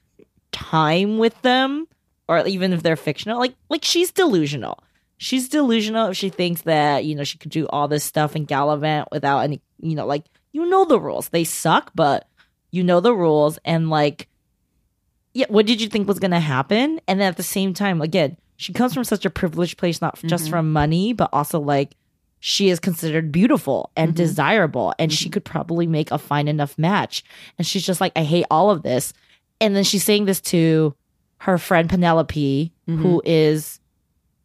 [0.52, 1.88] time with them,
[2.28, 3.40] or even if they're fictional.
[3.40, 4.80] Like like she's delusional.
[5.18, 8.46] She's delusional if she thinks that you know she could do all this stuff in
[8.46, 10.26] Gallivant without any you know like
[10.56, 11.28] you know the rules.
[11.30, 12.30] They suck, but
[12.72, 14.30] you know the rules, and like
[15.34, 17.02] yeah, what did you think was going to happen?
[17.10, 20.18] And then at the same time, again, she comes from such a privileged place, not
[20.24, 20.52] just mm-hmm.
[20.52, 21.98] from money, but also like
[22.40, 24.16] she is considered beautiful and mm-hmm.
[24.16, 25.34] desirable, and she mm-hmm.
[25.34, 27.26] could probably make a fine enough match.
[27.58, 29.12] And she's just like, I hate all of this.
[29.60, 30.96] And then she's saying this to
[31.40, 33.82] her friend Penelope, who is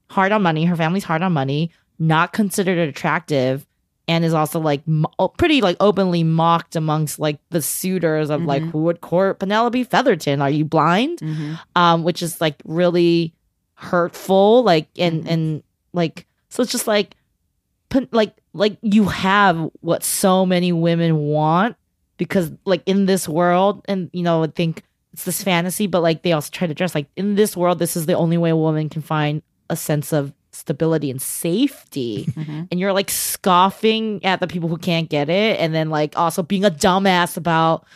[0.08, 0.64] hard on money.
[0.64, 3.64] Her family's hard on money, not considered attractive,
[4.10, 8.60] and is also like mo- pretty like openly mocked amongst like the suitors of like
[8.60, 10.42] who would court Penelope Featherington?
[10.42, 11.20] Are you blind?
[11.20, 11.54] Mm-hmm.
[11.76, 13.32] Um, which is like really
[13.74, 14.64] hurtful.
[14.64, 15.28] Like and mm-hmm.
[15.28, 17.14] and like so it's just like
[18.10, 21.76] like like you have what so many women want
[22.16, 24.82] because like in this world and you know I think
[25.12, 27.96] it's this fantasy but like they also try to dress like in this world this
[27.96, 32.26] is the only way a woman can find a sense of stability and safety.
[32.30, 32.62] Mm-hmm.
[32.70, 36.42] And you're like scoffing at the people who can't get it and then like also
[36.42, 37.86] being a dumbass about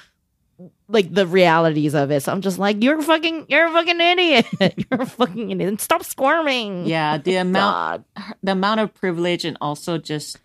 [0.89, 2.23] like the realities of it.
[2.23, 4.47] So i'm just like you're fucking you're a fucking idiot.
[4.91, 5.69] You're a fucking idiot.
[5.69, 6.87] And stop squirming.
[6.87, 8.35] Yeah, the amount God.
[8.43, 10.39] the amount of privilege and also just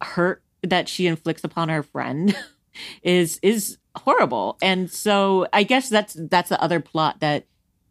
[0.00, 2.36] hurt that she inflicts upon her friend
[3.02, 4.58] is is horrible.
[4.62, 7.44] And so I guess that's that's the other plot that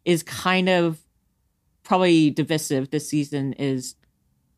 [0.04, 0.98] is kind of
[1.88, 3.94] probably divisive this season is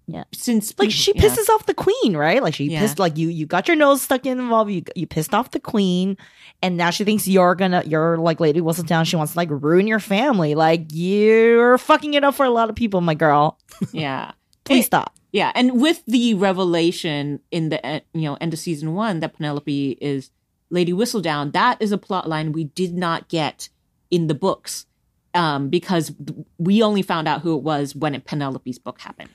[0.09, 0.24] Yeah.
[0.35, 1.22] since like she yeah.
[1.22, 2.43] pisses off the queen, right?
[2.43, 2.81] Like she Yeah.
[2.81, 5.61] pissed like you you got your nose stuck in involved, you you pissed off the
[5.61, 6.16] queen,
[6.61, 9.87] and now she thinks you're gonna you're like Lady Whistledown, she wants to like ruin
[9.87, 10.57] your family.
[10.57, 13.59] Like you're fucking it up for a lot of people, my girl.
[13.93, 14.33] yeah.
[14.64, 15.14] Please stop.
[15.33, 19.99] Yeah, and with the revelation in the you know end of season one that Penelope
[20.01, 20.31] is
[20.70, 23.68] Lady Whistledown, that is a plot line we did not get
[24.11, 24.87] in the books
[25.35, 26.12] um, because
[26.59, 29.31] we only found out who it was when it, Penelope's book happened.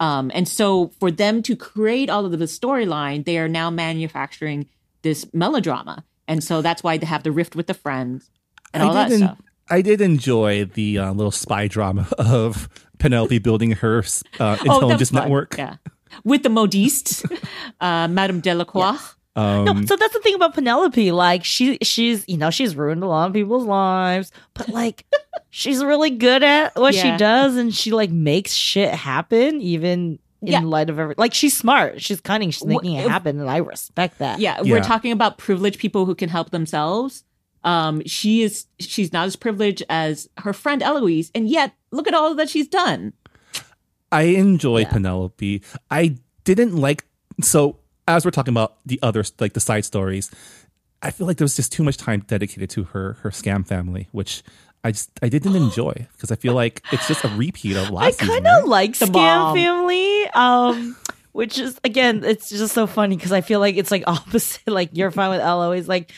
[0.00, 4.66] Um, and so for them to create all of the storyline, they are now manufacturing
[5.02, 6.04] this melodrama.
[6.28, 8.30] and so that's why they have the rift with the friends
[8.72, 9.38] and all I that stuff.
[9.68, 12.68] I did enjoy the uh, little spy drama of
[12.98, 13.98] Penelope building her
[14.38, 15.22] uh, Oh, intelligence fun.
[15.22, 15.56] network.
[15.58, 15.76] yeah,
[16.24, 17.24] with the modiste,
[17.80, 18.96] uh, Madame Delacroix.
[19.36, 21.12] Um, no, so that's the thing about Penelope.
[21.12, 25.06] Like she, she's you know she's ruined a lot of people's lives, but like
[25.50, 30.48] she's really good at what she does, and she like makes shit happen, even in
[30.52, 30.60] Yeah.
[30.62, 31.14] light of every.
[31.16, 34.40] Like she's smart, she's cunning, she's making it happen, and I respect that.
[34.40, 34.72] Yeah, Yeah.
[34.72, 37.24] we're talking about privileged people who can help themselves.
[37.62, 42.14] Um, she is she's not as privileged as her friend Eloise, and yet look at
[42.14, 43.12] all that she's done.
[44.10, 44.92] I enjoy Yeah.
[44.92, 45.62] Penelope.
[45.90, 47.04] I didn't like
[47.42, 47.76] so
[48.16, 50.30] as we're talking about the other like the side stories.
[51.02, 54.08] I feel like there was just too much time dedicated to her her scam family,
[54.12, 54.42] which
[54.84, 58.04] I just I didn't enjoy because I feel like it's just a repeat of last
[58.06, 58.28] I season.
[58.28, 58.62] kind right?
[58.62, 59.56] of like The Scam mom.
[59.56, 60.24] Family.
[60.34, 60.96] Um,
[61.32, 64.66] which is again, it's just so funny because I feel like it's like opposite.
[64.66, 65.88] Like you're fine with Eloise.
[65.88, 66.12] Like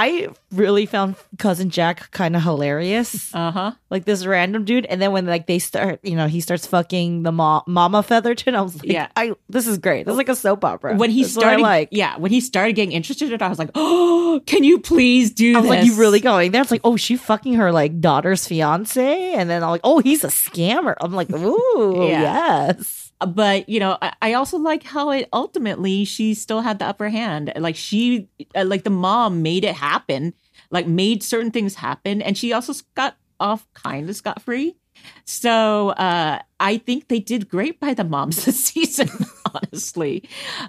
[0.00, 3.34] I really found cousin Jack kind of hilarious.
[3.34, 3.72] Uh huh.
[3.90, 7.24] like this random dude, and then when like they start, you know, he starts fucking
[7.24, 8.54] the mo- Mama Featherington.
[8.54, 9.08] I was like, Yeah.
[9.16, 10.06] I this is great.
[10.06, 10.94] This is like a soap opera.
[10.96, 11.88] When he This is what I started, like.
[11.90, 15.30] yeah, when he started getting interested in it, I was like, oh, can you please
[15.32, 15.78] do I was this?
[15.78, 16.62] like, you really going there?
[16.62, 20.22] It's like, oh, she fucking her like daughter's fiance, and then I'm like, oh, he's
[20.22, 20.94] a scammer.
[21.00, 22.66] I'm like, ooh, Yeah.
[22.68, 23.07] yes.
[23.26, 27.08] But you know I, I also like how it ultimately she still had the upper
[27.08, 27.52] hand.
[27.56, 30.34] Like she uh, like the mom made it happen
[30.70, 34.76] like made certain things happen and she also got off kind of scot free
[35.24, 39.08] so uh i think they did great by the moms this season
[39.54, 40.28] honestly.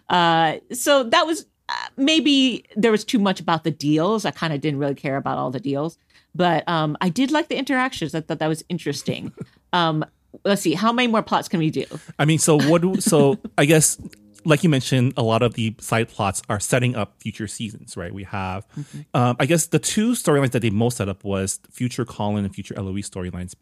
[0.09, 4.25] Uh so that was uh, maybe there was too much about the deals.
[4.25, 5.97] I kind of didn't really care about all the deals.
[6.35, 8.13] But um i did like the interactions.
[8.15, 9.33] I thought that was interesting.
[9.73, 10.05] Um
[10.43, 11.85] let's see how many more plots can we do
[12.17, 12.81] I mean, so what?
[12.81, 13.97] Do, so I guess,
[14.45, 18.13] like you mentioned, a lot of the side plots are setting up future seasons, right?
[18.13, 18.65] We have,
[19.13, 22.53] um, I guess, the two storylines that they most set up was future Colin and
[22.53, 23.55] future Eloise storylines.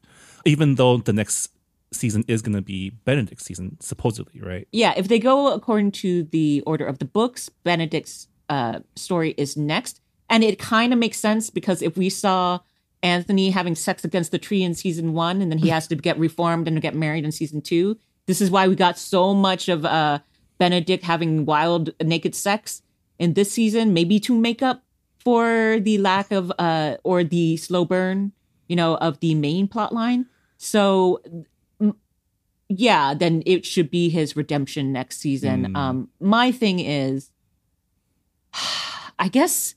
[0.46, 1.52] Even though the next
[1.92, 4.68] season is going to be Benedict's season, supposedly, right?
[4.72, 9.58] Yeah, if they go according to the order of the books, Benedict's uh, story is
[9.58, 10.02] next.
[10.30, 12.60] And it kind of makes sense because if we saw
[13.04, 16.18] Anthony having sex against the tree in season one and then he has to get
[16.18, 19.86] reformed and get married in season two, this is why we got so much of
[19.86, 20.20] uh,
[20.58, 22.82] Benedict having wild naked sex
[23.20, 24.84] in this season, maybe to make up
[25.20, 28.32] for the lack of uh, or the slow burn,
[28.68, 30.26] you know, of the main plot line.
[30.58, 31.22] So
[32.70, 35.68] yeah, then it should be his redemption next season.
[35.68, 35.78] Mm.
[35.78, 37.32] Um, my thing is,
[39.20, 39.76] I guess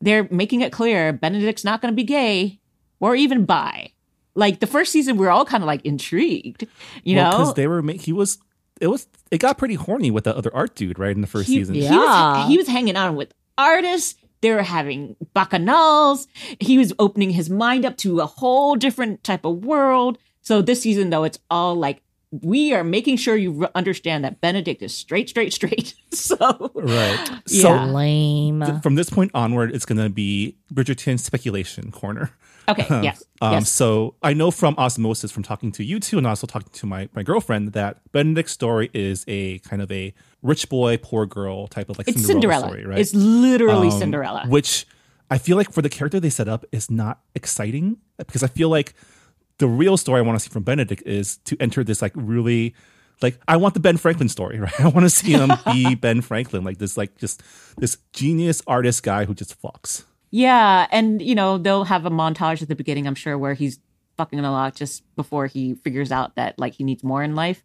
[0.00, 2.59] they're making it clear Benedict's not going to be gay
[3.00, 3.90] or even bi.
[4.36, 6.66] Like the first season, we are all kind of like intrigued,
[7.02, 7.30] you know?
[7.30, 7.82] because they were.
[7.92, 8.38] He was.
[8.80, 9.08] It was.
[9.30, 11.14] It got pretty horny with the other art dude, right?
[11.14, 11.74] In the first he, season.
[11.74, 11.96] he Yeah.
[12.44, 14.14] was he was hanging out with artists.
[14.40, 16.26] They were having bacchanals.
[16.60, 20.16] He was opening his mind up to a whole different type of world.
[20.40, 24.80] So this season, though, it's all like we are making sure you understand that Benedict
[24.82, 25.94] is straight, straight, straight.
[26.12, 27.30] so Right.
[27.46, 27.84] So Yeah.
[27.86, 28.62] Lame.
[28.64, 32.30] th- from this point onward, it's going to be Bridgerton speculation corner.
[32.70, 33.70] Okay, yes, Um, yes.
[33.70, 37.08] So I know from osmosis, from talking to you two, and also talking to my,
[37.14, 41.88] my girlfriend, that Benedict's story is a kind of a rich boy, poor girl type
[41.90, 42.68] of like It's Cinderella, Cinderella.
[42.68, 42.98] story, right?
[43.00, 44.44] It's literally Um, Cinderella.
[44.48, 44.86] Which
[45.30, 48.68] I feel like for the character they set up is not exciting because I feel
[48.68, 48.94] like
[49.58, 52.74] the real story I want to see from Benedict is to enter this like really
[53.22, 54.80] like I want the Ben Franklin story, right?
[54.80, 57.42] I want to see him be Ben Franklin, like this like just
[57.76, 60.04] this genius artist guy who just fucks.
[60.30, 63.80] Yeah, and you know they'll have a montage at the beginning, I'm sure, where he's
[64.16, 67.62] fucking a lot just before he figures out that like he needs more in life.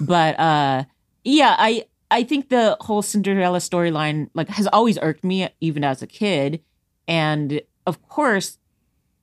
[0.00, 0.84] but uh
[1.24, 6.02] yeah, I I think the whole Cinderella storyline like has always irked me even as
[6.02, 6.62] a kid.
[7.06, 8.58] And of course,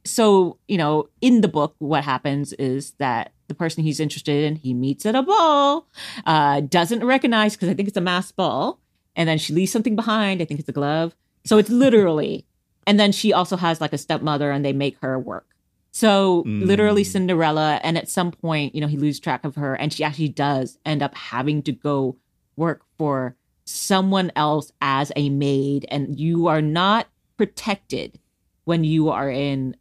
[0.04, 4.56] so you know, in the book, what happens is that the person he's interested in
[4.56, 5.88] he meets at a ball,
[6.26, 8.80] uh, doesn't recognize because I think it's a masked ball,
[9.16, 10.42] and then she leaves something behind.
[10.42, 11.16] I think it's a glove.
[11.46, 12.46] So it's literally,
[12.88, 15.48] and then she also has like a stepmother, and they make her work.
[15.92, 16.68] So Mm.
[16.68, 20.04] literally Cinderella, and at some point, you know, he loses track of her, and she
[20.04, 22.18] actually does end up having to go
[22.58, 27.08] work for someone else as a maid, and you are not
[27.38, 28.20] protected
[28.66, 29.76] when you are in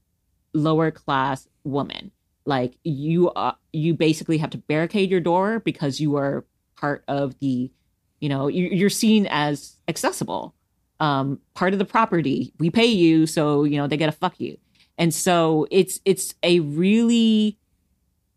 [0.52, 2.10] lower class woman.
[2.46, 6.44] Like you are, you basically have to barricade your door because you are
[6.76, 7.70] part of the,
[8.20, 10.54] you know, you- you're seen as accessible,
[11.00, 12.52] um, part of the property.
[12.58, 14.58] We pay you, so you know they gotta fuck you,
[14.98, 17.58] and so it's it's a really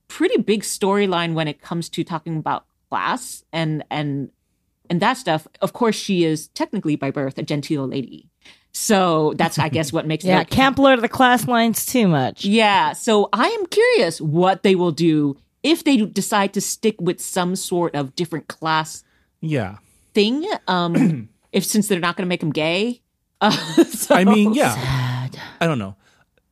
[0.07, 4.29] pretty big storyline when it comes to talking about class and and
[4.89, 5.47] and that stuff.
[5.61, 8.29] Of course, she is technically by birth a genteel lady.
[8.73, 10.49] So that's, I guess, what makes Yeah, it.
[10.51, 12.45] can't blur the class lines too much.
[12.45, 12.93] Yeah.
[12.93, 17.55] So I am curious what they will do if they decide to stick with some
[17.55, 19.03] sort of different class
[19.41, 19.77] Yeah.
[20.13, 20.45] thing.
[20.67, 23.01] Um, if since they're not going to make him gay.
[23.39, 23.51] Uh,
[23.83, 25.29] so- I mean, yeah.
[25.61, 25.95] I don't know.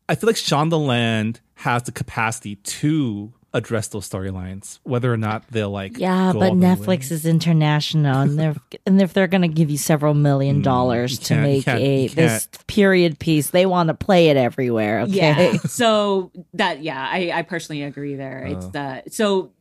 [0.08, 5.72] I feel like Shondaland has the capacity to address those storylines, whether or not they'll
[5.72, 5.98] like.
[5.98, 6.76] Yeah, go but all the way.
[6.76, 10.64] Netflix is international, and they're and if they're going to give you several million mm,
[10.64, 15.02] dollars you to make a this period piece, they want to play it everywhere.
[15.02, 15.58] Okay, Yeah.
[15.66, 18.46] so that yeah, I, I personally agree there.
[18.46, 19.52] It's the so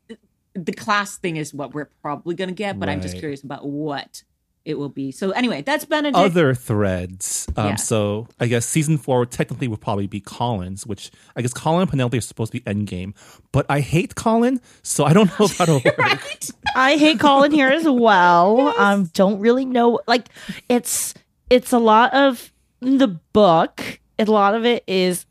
[0.55, 4.24] the class thing is what we're probably gonna get, but I'm just curious about what
[4.64, 5.10] it will be.
[5.12, 6.16] So anyway, that's Benedict.
[6.16, 7.46] Other threads.
[7.56, 7.74] Um, Yeah.
[7.76, 11.90] So I guess season four technically would probably be Collins, which I guess Colin and
[11.90, 13.14] Penelope are supposed to be Endgame,
[13.52, 16.28] but I hate Colin, so I don't know if that'll work.
[16.74, 18.74] I hate Colin here as well.
[18.84, 20.00] Um, don't really know.
[20.06, 20.28] Like,
[20.68, 21.14] it's
[21.48, 24.00] it's a lot of the book.
[24.18, 25.26] A lot of it is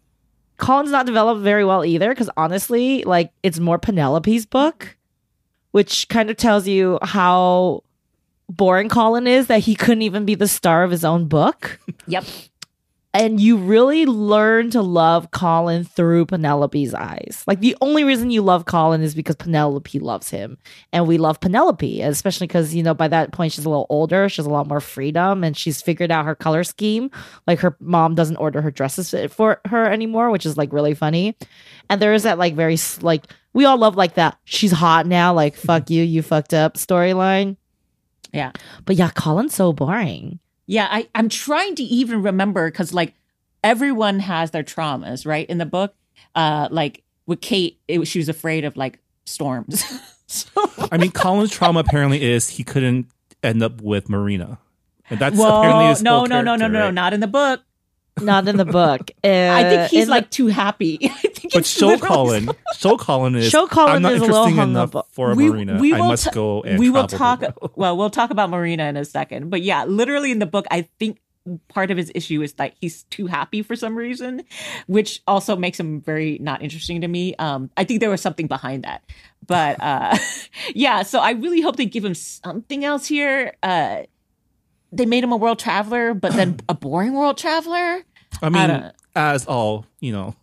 [0.58, 2.10] Colin's not developed very well either.
[2.10, 4.96] Because honestly, like, it's more Penelope's book,
[5.72, 7.84] which kind of tells you how
[8.50, 11.80] boring Colin is that he couldn't even be the star of his own book.
[12.08, 12.26] Yep.
[13.16, 17.44] and you really learn to love Colin through Penelope's eyes.
[17.46, 20.58] Like the only reason you love Colin is because Penelope loves him,
[20.92, 24.28] and we love Penelope, especially because you know by that point she's a little older,
[24.30, 27.12] she has a lot more freedom, and she's figured out her color scheme.
[27.46, 31.38] Like her mom doesn't order her dresses for her anymore, which is like really funny.
[31.90, 35.34] And there is that like very like we all love like that she's hot now,
[35.34, 37.58] like fuck you, you fucked up storyline.
[38.34, 38.52] Yeah.
[38.86, 40.40] But yeah, Colin's so boring.
[40.66, 43.14] Yeah, I, I'm trying to even remember because like
[43.64, 45.48] everyone has their traumas, right?
[45.50, 45.96] In the book.
[46.36, 49.84] Uh like with Kate, it, was- she was afraid of like storms.
[50.28, 50.50] so
[50.92, 53.08] I mean, Colin's trauma apparently is he couldn't
[53.44, 54.58] end up with Marina.
[55.10, 56.94] And that's Whoa, apparently his no, full no, no, no, character, no, right?
[56.94, 57.62] not in the book.
[58.22, 59.12] Not in the book.
[59.24, 59.28] I
[59.64, 60.98] Uh, think he's in the- like too happy.
[61.04, 64.22] I think But it's show literally- Colin, show Colin is Show Colin I'm not is
[64.22, 65.08] a little interesting hung enough up.
[65.12, 65.78] for we, Marina.
[65.80, 67.72] we I will must ta- go and we will talk world.
[67.76, 70.88] well we'll talk about marina in a second but yeah literally in the book i
[71.00, 71.20] think
[71.68, 74.44] part of his issue is that he's too happy for some reason
[74.88, 78.48] which also makes him very not interesting to me um i think there was something
[78.48, 79.04] behind that
[79.46, 80.18] but uh
[80.74, 84.04] yeah so i really hope they give him something else here uh
[84.96, 88.02] they made him a world traveler but then a boring world traveler
[88.42, 90.36] I mean, don't- as all you know,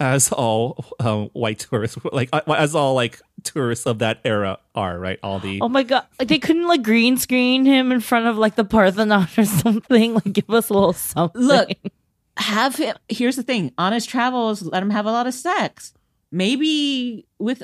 [0.00, 4.98] as all um, white tourists, like uh, as all like tourists of that era are,
[4.98, 5.18] right?
[5.22, 6.04] All the Oh my god!
[6.18, 10.14] Like, they couldn't like green screen him in front of like the Parthenon or something.
[10.14, 11.40] Like give us a little something.
[11.42, 11.68] look
[12.38, 15.92] have him here's the thing on his travels let him have a lot of sex
[16.30, 17.62] maybe with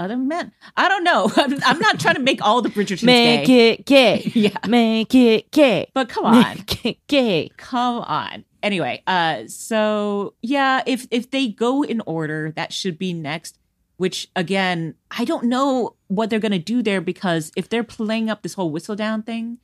[0.00, 3.46] other men i don't know i'm, I'm not trying to make all the bridgertons make
[3.46, 4.32] gay it gay.
[4.34, 4.56] Yeah.
[4.66, 5.88] make it gay.
[5.94, 7.50] but come on Make it gay.
[7.56, 13.12] come on anyway uh so yeah if if they go in order that should be
[13.12, 13.58] next
[13.98, 18.42] which again i don't know what they're gonna do there because if they're playing up
[18.42, 19.58] this whole Whistledown thing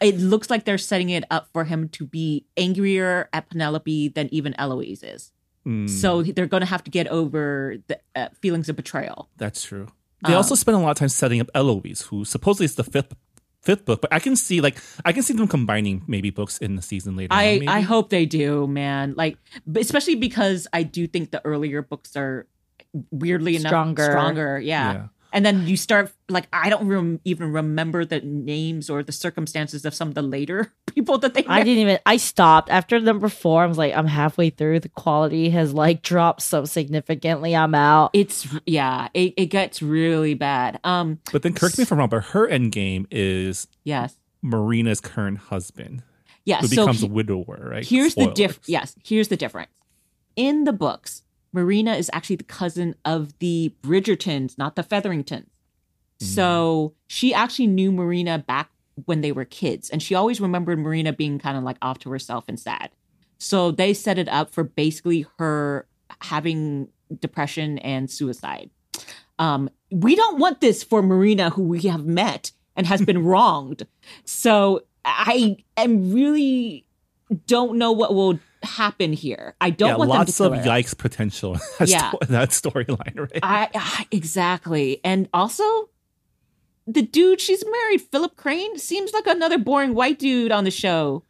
[0.00, 4.28] it looks like they're setting it up for him to be angrier at penelope than
[4.32, 5.32] even eloise is
[5.66, 9.28] Mm, So they're going to have to get over the uh, feelings of betrayal.
[9.36, 9.88] that's true.
[10.24, 12.84] They Um, also spend a lot of time setting up Eloise, who supposedly is the
[12.84, 13.14] fifth
[13.62, 16.76] fifth book, but I can see like I can see them combining maybe books in
[16.76, 17.32] the season later.
[17.32, 17.68] on, I, maybe.
[17.68, 19.14] I hope they do, man.
[19.16, 19.38] Like,
[19.74, 22.46] especially because I do think the earlier books are
[23.10, 24.04] weirdly enough Stronger.
[24.04, 24.92] Stronger, yeah.
[24.92, 25.06] Yeah.
[25.36, 29.84] And then you start like I don't rem- even remember the names or the circumstances
[29.84, 31.44] of some of the later people that they.
[31.46, 31.98] I didn't even.
[32.06, 33.62] I stopped after number four.
[33.62, 34.80] I was like, I'm halfway through.
[34.80, 37.54] The quality has like dropped so significantly.
[37.54, 38.10] I'm out.
[38.14, 40.80] It's yeah, it, it gets really bad.
[40.84, 45.02] Um, But then correct me if I'm wrong, but her end game is yes, Marina's
[45.02, 46.02] current husband,
[46.46, 46.60] yeah.
[46.62, 47.84] who So becomes he- a widower, right?
[47.86, 48.58] Here's the diff.
[48.66, 49.70] Yes, here's the difference.
[50.34, 51.22] In the books,
[51.56, 55.46] Marina is actually the cousin of the Bridgertons, not the Featheringtons.
[56.18, 58.70] So she actually knew Marina back
[59.06, 62.10] when they were kids, and she always remembered Marina being kind of like off to
[62.10, 62.90] herself and sad.
[63.38, 65.86] So they set it up for basically her
[66.20, 66.88] having
[67.20, 68.70] depression and suicide.
[69.38, 73.86] Um, we don't want this for Marina, who we have met and has been wronged.
[74.24, 76.86] So I am really
[77.46, 79.54] don't know what will happen here.
[79.60, 80.78] I don't yeah, want lots them of kill her.
[80.80, 82.08] yikes potential in that, Yeah.
[82.10, 83.38] sto- that storyline, right?
[83.42, 85.64] I, I exactly, and also
[86.86, 91.24] the dude she's married, Philip Crane, seems like another boring white dude on the show.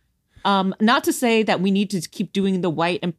[0.45, 3.15] Um, not to say that we need to keep doing the white and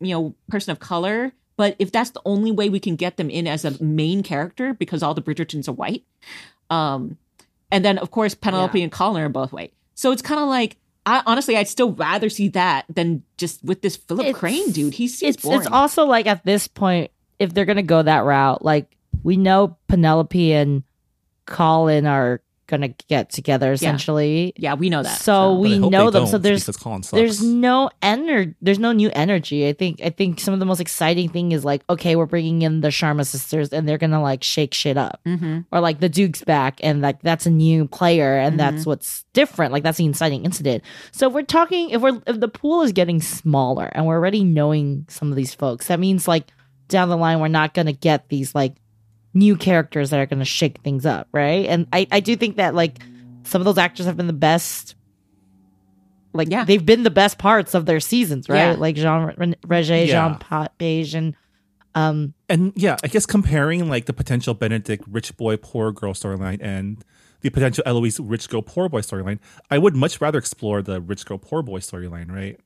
[0.00, 3.30] you know person of color, but if that's the only way we can get them
[3.30, 6.04] in as a main character, because all the Bridgertons are white,
[6.70, 7.16] um,
[7.70, 8.82] and then of course Penelope Yeah.
[8.84, 12.28] and Colin are both white, so it's kind of like I honestly, I'd still rather
[12.28, 14.94] see that than just with this Philip It's- Crane dude.
[14.94, 15.60] He seems it's boring.
[15.60, 19.76] it's also like at this point, if they're gonna go that route, like we know
[19.88, 20.82] Penelope and
[21.46, 24.52] Colin are gonna get together essentially.
[24.56, 25.20] yeah, we know that.
[25.20, 26.26] So But I we know them.
[26.26, 27.12] So there's because Colin sucks.
[27.12, 28.54] there's no energy.
[28.60, 29.68] there's no new energy.
[29.68, 32.62] I think I think some of the most exciting thing is like okay, we're bringing
[32.62, 36.08] in the Sharma sisters and they're gonna like shake shit up, hmm or like the
[36.08, 38.58] Duke's back and like that's a new player and Mhm.
[38.58, 39.72] that's what's different.
[39.72, 40.82] Like that's the inciting incident.
[41.12, 44.44] So if we're talking if we're if the pool is getting smaller and we're already
[44.44, 46.48] knowing some of these folks, that means like
[46.88, 48.74] down the line we're not gonna get these like
[49.36, 51.66] new characters that are gonna shake things up, right?
[51.66, 52.98] And I I do think that like
[53.44, 54.94] some of those actors have been the best
[56.32, 56.64] like Yeah.
[56.64, 58.72] they've been the best parts of their seasons, right?
[58.72, 58.76] Yeah.
[58.78, 60.06] Like Jean Rege, Yeah.
[60.06, 61.34] Jean Pat Beige, and
[61.94, 66.58] um, and yeah, I guess comparing like the potential Benedict rich boy poor girl storyline
[66.60, 67.02] and
[67.40, 69.38] the potential Eloise rich girl poor boy storyline,
[69.70, 72.58] I would much rather explore the rich girl poor boy storyline, right?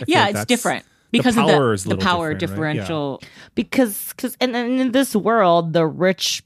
[0.00, 2.76] I Yeah, like it's different because of power the, is the power different, right?
[2.76, 2.82] Yeah.
[2.82, 3.22] differential.
[3.54, 6.42] because because and, and in this world, the rich,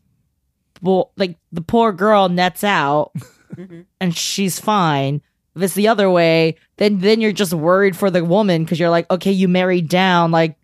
[0.81, 3.13] bo- like the poor girl nets out,
[3.57, 3.85] Mhm.
[4.01, 5.21] and she's fine.
[5.55, 8.89] If it's the other way, then then you're just worried for the woman because you're
[8.91, 10.57] like, okay, you married down, like,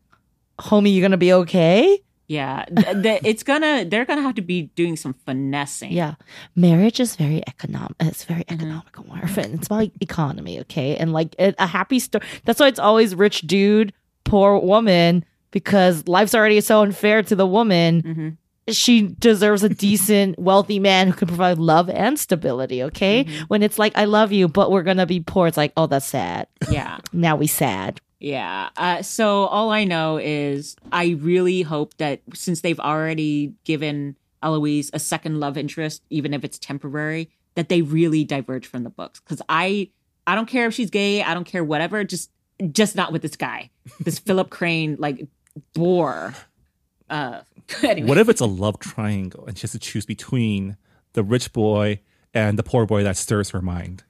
[0.58, 2.00] homie, you're gonna be okay?
[2.28, 2.66] Yeah,
[3.02, 3.86] th- it's gonna.
[3.86, 5.92] They're gonna have to be doing some finessing.
[5.92, 6.14] Yeah,
[6.54, 7.96] marriage is very economic.
[8.00, 8.52] It's very Mhm.
[8.54, 9.54] economical, Marvin.
[9.54, 10.96] It's about economy, okay?
[10.96, 12.24] And like a, a happy story.
[12.44, 17.46] That's why it's always rich dude, poor woman, because life's already so unfair to the
[17.46, 18.00] woman.
[18.00, 18.28] hmm
[18.70, 23.24] She deserves a decent, wealthy man who can provide love and stability, okay?
[23.24, 23.40] Mhm.
[23.48, 26.04] When it's like, I love you, but we're gonna be poor, it's like, oh, that's
[26.04, 26.48] sad.
[26.70, 26.98] Yeah.
[27.14, 28.02] Now we sad.
[28.18, 28.70] Yeah.
[28.76, 34.90] Uh, so all I know is I really hope that since they've already given Eloise
[34.92, 39.20] a second love interest, even if it's temporary, that they really diverge from the books.
[39.20, 39.90] Because I,
[40.26, 41.22] I don't care if she's gay.
[41.22, 42.02] I don't care whatever.
[42.04, 42.30] Just,
[42.72, 45.26] just not with this guy, this Philip Crane like
[45.74, 46.34] bore.
[47.08, 47.42] Uh,
[47.82, 48.08] anyway.
[48.08, 50.76] What if it's a love triangle and she has to choose between
[51.12, 52.00] the rich boy
[52.34, 54.02] and the poor boy that stirs her mind?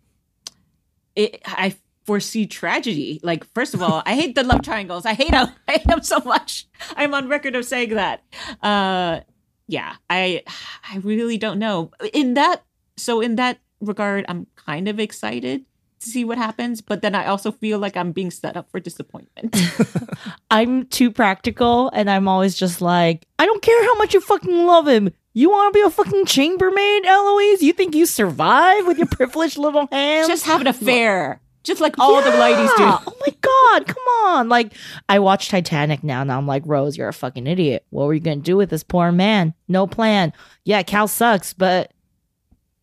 [1.18, 1.74] it, I
[2.08, 3.20] foresee tragedy.
[3.22, 5.04] Like, first of all, I hate the love triangles.
[5.04, 5.52] I hate them.
[5.68, 6.66] I hate them so much.
[6.96, 8.22] I'm on record of saying that.
[8.62, 9.20] Uh,
[9.66, 10.42] yeah, I,
[10.90, 11.90] I really don't know.
[12.14, 12.64] In that,
[12.96, 15.66] so in that regard, I'm kind of excited
[16.00, 18.80] to see what happens, but then I also feel like I'm being set up for
[18.80, 19.54] disappointment.
[20.50, 24.64] I'm too practical and I'm always just like, I don't care how much you fucking
[24.64, 25.10] love him.
[25.34, 27.62] You want to be a fucking chambermaid, Eloise?
[27.62, 30.26] You think you survive with your privileged little hands?
[30.26, 32.84] Just have an affair, just like all the ladies do.
[32.84, 34.48] Oh my god, come on.
[34.48, 34.72] Like
[35.08, 37.84] I watch Titanic now and I'm like, Rose, you're a fucking idiot.
[37.90, 39.54] What were you gonna do with this poor man?
[39.68, 40.32] No plan.
[40.64, 41.92] Yeah, Cal sucks, but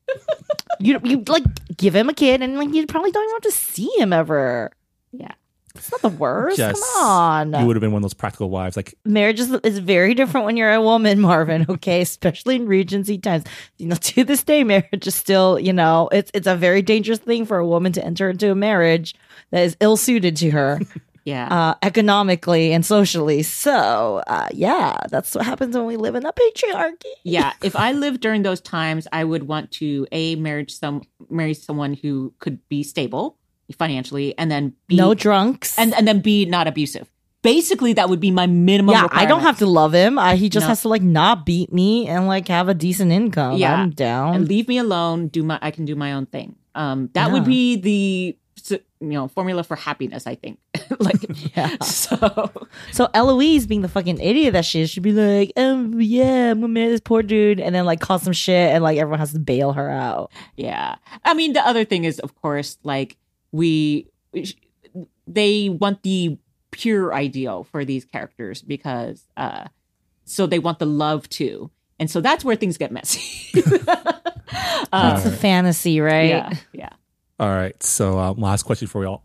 [0.80, 1.44] you you like
[1.76, 4.72] give him a kid and like you probably don't even have to see him ever.
[5.12, 5.34] Yeah.
[5.76, 6.58] It's not the worst.
[6.58, 6.80] Yes.
[6.80, 7.54] Come on.
[7.54, 8.76] You would have been one of those practical wives.
[8.76, 11.66] Like, marriage is, is very different when you're a woman, Marvin.
[11.70, 13.44] Okay, especially in Regency times.
[13.78, 17.20] You know, to this day, marriage is still, you know, it's it's a very dangerous
[17.20, 19.14] thing for a woman to enter into a marriage
[19.52, 20.80] that is ill suited to her,
[21.26, 21.48] Yeah.
[21.50, 23.42] uh, economically and socially.
[23.44, 27.12] So, uh, yeah, that's what happens when we live in a patriarchy.
[27.24, 31.54] yeah if i lived during those times i would want to a marriage some marry
[31.54, 33.38] someone who could be stable
[33.74, 35.78] financially and then be No drunks.
[35.80, 37.10] and and then be not abusive
[37.42, 40.18] basically that would be my minimum yeah, I don't have to love him.
[40.18, 40.70] Uh, he just No.
[40.70, 43.58] has to like not beat me and like have a decent income.
[43.58, 43.76] Yeah.
[43.76, 44.34] I'm down.
[44.36, 47.34] and leave me alone do my i can do my own thing um that Yeah.
[47.34, 48.38] would be the
[48.72, 50.58] you know formula for happiness i think
[51.00, 51.22] like
[51.56, 51.78] Yeah.
[51.84, 52.50] so
[52.92, 56.62] So Eloise, being the fucking idiot that she is, should be like, um, yeah, I'm
[56.62, 59.34] gonna marry this poor dude, and then like cause some shit, and like everyone has
[59.34, 60.32] to bail her out.
[60.58, 60.96] Yeah.
[61.24, 63.18] I mean, the other thing is, of course, like
[63.56, 64.10] we,
[65.28, 66.38] they want the
[66.72, 69.66] pure ideal for these characters because, uh,
[70.26, 71.72] so they want the love too.
[72.00, 73.62] And so that's where things get messy.
[73.62, 73.94] uh,
[74.92, 76.30] That's the fantasy, right?
[76.30, 76.54] yeah.
[76.74, 76.90] Yeah.
[77.40, 77.82] all right.
[77.82, 79.24] So, um, last question for y'all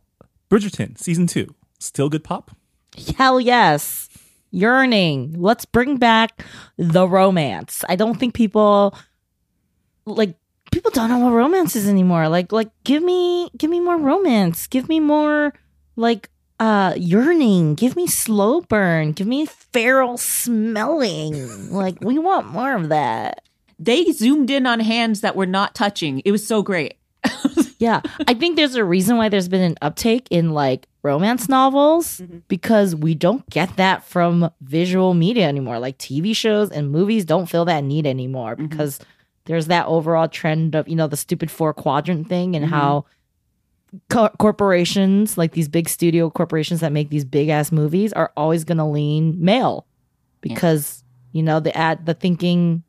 [0.48, 1.54] Bridgerton, season two.
[1.80, 2.52] Still good pop?
[3.16, 4.08] Hell yes.
[4.52, 5.34] Yearning.
[5.36, 6.44] Let's bring back
[6.76, 7.84] the romance.
[7.88, 8.94] I don't think people
[10.06, 10.36] like
[10.70, 12.28] people don't know what romance is anymore.
[12.28, 14.66] Like like give me give me more romance.
[14.66, 15.52] Give me more
[15.96, 17.74] like uh yearning.
[17.74, 19.12] Give me slow burn.
[19.12, 21.70] Give me feral smelling.
[21.72, 23.42] like we want more of that.
[23.78, 26.20] They zoomed in on hands that were not touching.
[26.24, 26.94] It was so great.
[27.80, 32.20] Yeah, I think there's a reason why there's been an uptake in like romance novels
[32.20, 32.42] Mhm.
[32.46, 35.78] because we don't get that from visual media anymore.
[35.78, 38.68] Like TV shows and movies don't feel that need anymore Mhm.
[38.68, 38.98] because
[39.50, 42.68] there's that overall trend of, you know, the stupid four quadrant thing and Mhm.
[42.68, 43.04] how
[44.08, 48.62] co- corporations, like these big studio corporations that make these big ass movies, are always
[48.62, 49.86] going to lean male
[50.40, 52.82] because you know the ad the thinking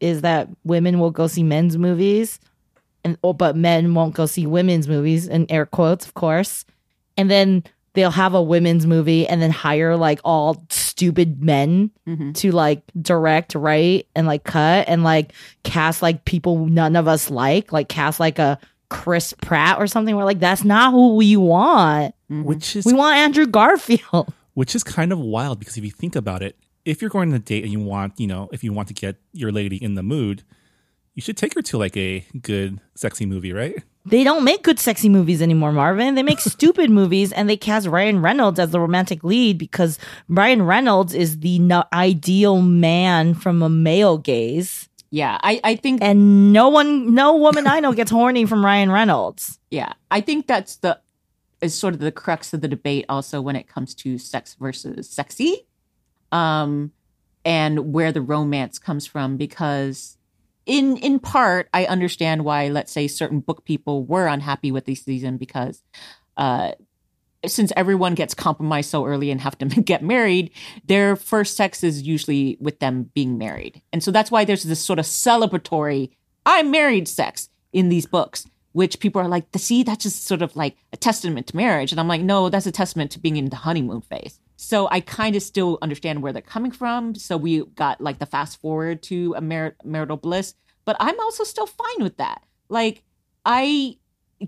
[0.00, 2.40] is that women will go see men's movies,
[3.04, 5.28] and oh, but men won't go see women's movies.
[5.28, 6.64] In air quotes, of course,
[7.16, 7.62] and then
[7.94, 10.64] they'll have a women's movie and then hire like all
[11.00, 12.34] stupid men Mhm.
[12.34, 15.32] to like direct, write, and like cut and like
[15.64, 18.58] cast like people none of us like, like cast like a
[18.90, 20.14] Chris Pratt or something.
[20.14, 22.14] We're like, that's not who we want.
[22.28, 24.32] which is We want Andrew Garfield.
[24.54, 27.34] which is kind of wild because if you think about it, if you're going on
[27.36, 29.94] a date and you want, you know, if you want to get your lady in
[29.94, 30.42] the mood,
[31.14, 33.74] you should take her to like a good sexy movie, right?
[34.06, 36.14] They don't make good sexy movies anymore, Marvin.
[36.14, 39.98] They make stupid movies and they cast Ryan Reynolds as the romantic lead because
[40.28, 44.88] Ryan Reynolds is the no- ideal man from a male gaze.
[45.10, 48.90] Yeah, I, I think And no one, no woman I know gets horny from Ryan
[48.92, 49.58] Reynolds.
[49.70, 51.00] yeah, I think that's the
[51.60, 55.10] is sort of the crux of the debate also when it comes to sex versus
[55.10, 55.66] sexy.
[56.32, 56.92] Um
[57.44, 60.16] and where the romance comes from because
[60.70, 65.02] in in part I understand why let's say certain book people were unhappy with this
[65.02, 65.82] season because
[66.36, 66.72] uh
[67.46, 70.50] since everyone gets compromised so early and have to get married,
[70.84, 73.80] their first sex is usually with them being married.
[73.92, 76.10] And so that's why there's this sort of celebratory,
[76.44, 80.54] I'm married sex in these books, which people are like, see, that's just sort of
[80.54, 81.92] like a testament to marriage.
[81.92, 84.38] And I'm like, no, that's a testament to being in the honeymoon phase.
[84.62, 87.14] So I kind of still understand where they're coming from.
[87.14, 90.54] So we got like the fast forward to a mar- marital bliss,
[90.84, 92.42] but I'm also still fine with that.
[92.68, 93.02] Like,
[93.46, 93.96] I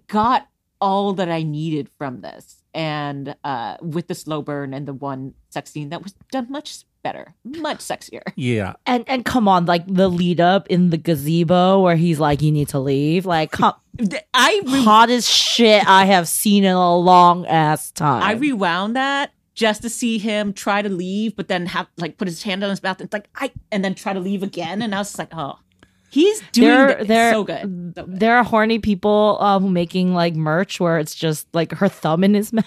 [0.08, 0.48] got
[0.82, 2.62] all that I needed from this.
[2.74, 6.84] And uh, with the slow burn and the one sex scene that was done much
[7.02, 8.20] better, much sexier.
[8.36, 8.74] Yeah.
[8.84, 12.52] And and come on, like the lead up in the gazebo where he's like, "You
[12.52, 13.74] need to leave." Like, come,
[14.34, 18.22] I re- hottest shit I have seen in a long ass time.
[18.22, 22.28] I rewound that just to see him try to leave, but then have like put
[22.28, 24.82] his hand on his mouth and it's like I and then try to leave again.
[24.82, 25.58] And I was just like, oh,
[26.10, 27.92] he's doing There- it there- so good.
[27.96, 28.20] So good.
[28.20, 32.24] there are horny people uh, who making like merch where it's just like her thumb
[32.24, 32.64] in his mouth.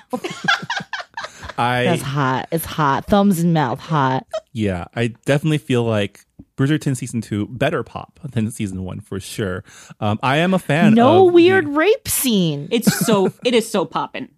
[1.58, 2.48] That's I hot.
[2.52, 3.06] It's hot.
[3.06, 4.26] Thumbs in mouth, hot.
[4.52, 6.26] yeah, I definitely feel like
[6.58, 9.64] Bridgerton season two better pop than season one for sure.
[10.02, 10.94] Um, I am a fan.
[10.94, 12.68] No of weird the- rape scene.
[12.72, 14.30] It's so it is so poppin'.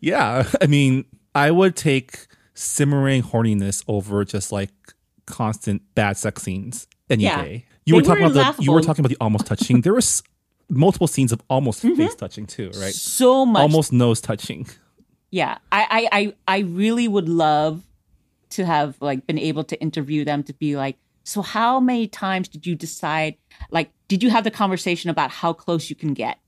[0.00, 1.04] yeah, I mean,
[1.34, 4.70] I would take simmering horniness over just like
[5.26, 7.42] constant bad sex scenes any Yeah.
[7.42, 7.64] day.
[7.86, 9.80] You They were talking were about the you were talking about the almost touching.
[9.82, 10.22] There was
[10.68, 11.96] multiple scenes of almost mm-hmm.
[11.96, 12.94] face touching too, right?
[12.94, 14.68] So much Almost nose touching.
[15.32, 17.82] yeah I, I i i really would love
[18.50, 22.48] to have like been able to interview them to be like so how many times
[22.48, 23.36] did you decide
[23.70, 26.38] like did you have the conversation about how close you can get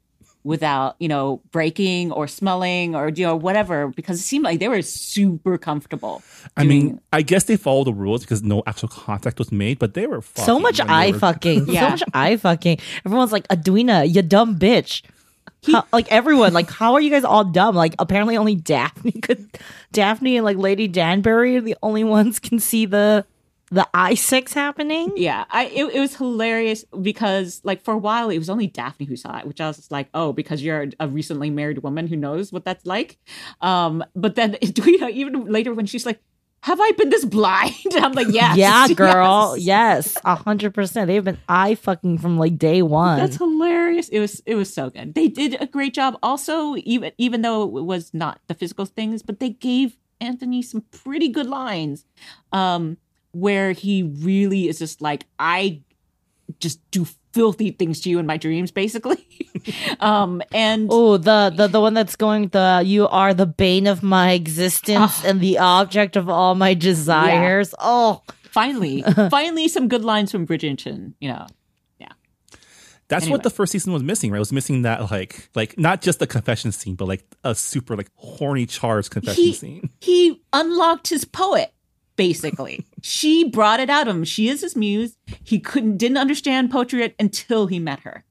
[0.45, 4.69] without you know breaking or smelling or you know whatever because it seemed like they
[4.69, 6.21] were super comfortable
[6.57, 9.95] I mean, I guess they followed the rules because no actual contact was made, but
[9.95, 11.67] they were so much eye were- fucking.
[11.67, 12.79] So much eye fucking.
[13.07, 15.03] Everyone's like, Edwina, you dumb bitch.
[15.71, 17.77] How- like everyone, like, how are you guys all dumb?
[17.77, 19.49] Like, apparently only Daphne could,
[19.93, 23.25] Daphne and like Lady Danbury are the only ones can see the
[23.73, 25.13] the eye sex happening.
[25.17, 29.07] yeah i it, it was hilarious because like for a while it was only daphne
[29.07, 32.15] who saw it which i was like oh because you're a recently married woman who
[32.17, 33.19] knows what that's like
[33.63, 36.21] um but then you know even later when she's like
[36.65, 39.57] have i been this blind i'm like yes Yeah, girl.
[39.57, 39.65] yes.
[40.15, 41.09] Yes, a hundred percent.
[41.09, 43.19] They've been eye fucking from like day one.
[43.19, 44.09] That's hilarious.
[44.11, 45.15] It was it was so good.
[45.15, 46.17] They did a great job.
[46.23, 50.83] Also, even even though it was not the physical things, but they gave Anthony some
[50.93, 52.05] pretty good lines,
[52.53, 52.97] um,
[53.33, 55.83] where he really is just like I
[56.61, 59.27] just do filthy things to you in my dreams, basically.
[60.01, 64.03] um, and Oh, the, the the one that's going the you are the bane of
[64.03, 67.75] my existence and the object of all my desires.
[67.79, 71.15] Oh, finally, finally, some good lines from Bridgerton.
[71.21, 71.47] You know,
[71.99, 72.09] yeah.
[73.09, 73.37] That's Anyway.
[73.37, 74.37] what the first season was missing, right?
[74.37, 77.97] It was missing that like like not just the confession scene, but like a super
[77.97, 79.91] like horny charged confession he scene.
[80.01, 81.73] he unlocked his poet
[82.17, 86.71] basically she brought it out of him she is his muse he couldn't didn't understand
[86.71, 88.25] poetry until he met her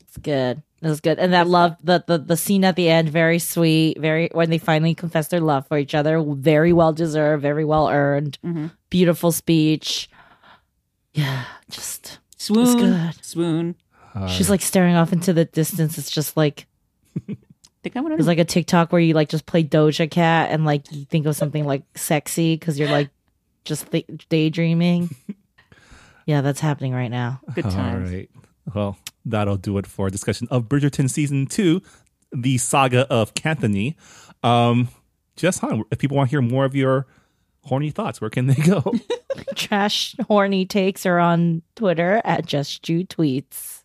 [0.00, 0.62] it's good.
[0.82, 3.98] It was good, and that love the, the the scene at the end very sweet.
[4.00, 7.88] Very when they finally confess their love for each other, very well deserved, very well
[7.88, 8.36] earned.
[8.44, 8.72] Mhm.
[8.90, 10.10] Beautiful speech.
[11.14, 13.24] Yeah, just swoon good.
[13.24, 13.74] swoon
[14.28, 15.96] she's like staring off into the distance.
[15.98, 16.66] It's just like
[17.82, 20.64] think I want There's like a TikTok where you like just play Doja Cat and
[20.64, 23.10] like you think of something like sexy because you're like
[23.64, 25.14] just th- daydreaming.
[26.24, 27.40] Yeah, that's happening right now.
[27.52, 28.30] good All times right.
[28.72, 31.82] Well, that'll do it for a discussion of Bridgerton season two.
[32.32, 33.96] the saga of Canthony.
[34.44, 34.88] Um,
[35.36, 37.06] Jess Han, if people want to hear more of your
[37.64, 38.94] horny thoughts, where can they go?
[39.56, 43.81] Trash horny takes are on Twitter at Just Jew Tweets.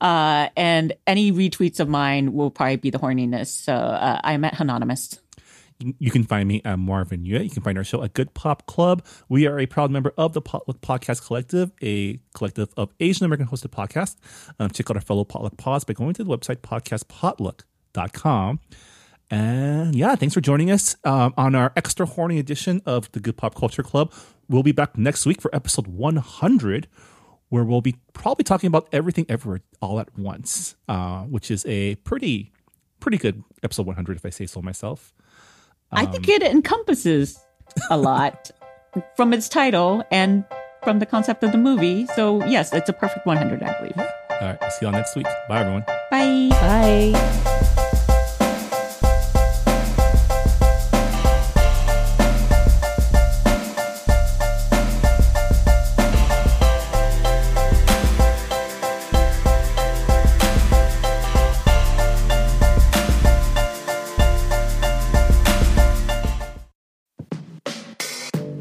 [0.00, 3.48] Uh, and any retweets of mine will probably be the horniness.
[3.48, 5.18] So uh, I'm at Anonymous.
[5.80, 7.44] You can find me at Marvin Yueh.
[7.44, 9.04] You can find our show at Good Pop Club.
[9.28, 13.48] We are a proud member of the Potluck Podcast Collective, a collective of Asian American
[13.48, 14.16] hosted podcasts.
[14.58, 18.60] Um, check out our fellow Potluck Pods by going to the website podcastpotluck.com.
[19.30, 23.36] And yeah, thanks for joining us um, on our extra horny edition of the Good
[23.36, 24.12] Pop Culture Club.
[24.48, 26.86] We'll be back next week for episode 100,
[27.48, 31.94] where we'll be probably talking about everything ever all at once, uh, which is a
[31.96, 32.52] pretty,
[33.00, 35.12] pretty good episode 100, if I say so myself.
[35.92, 37.38] I think it encompasses
[37.90, 38.50] a lot
[39.16, 40.44] from its title and
[40.82, 42.06] from the concept of the movie.
[42.14, 44.08] So, yes, it's a perfect 100, I believe.
[44.30, 45.26] All right, see you all next week.
[45.48, 45.84] Bye, everyone.
[46.10, 46.48] Bye.
[46.50, 47.50] Bye.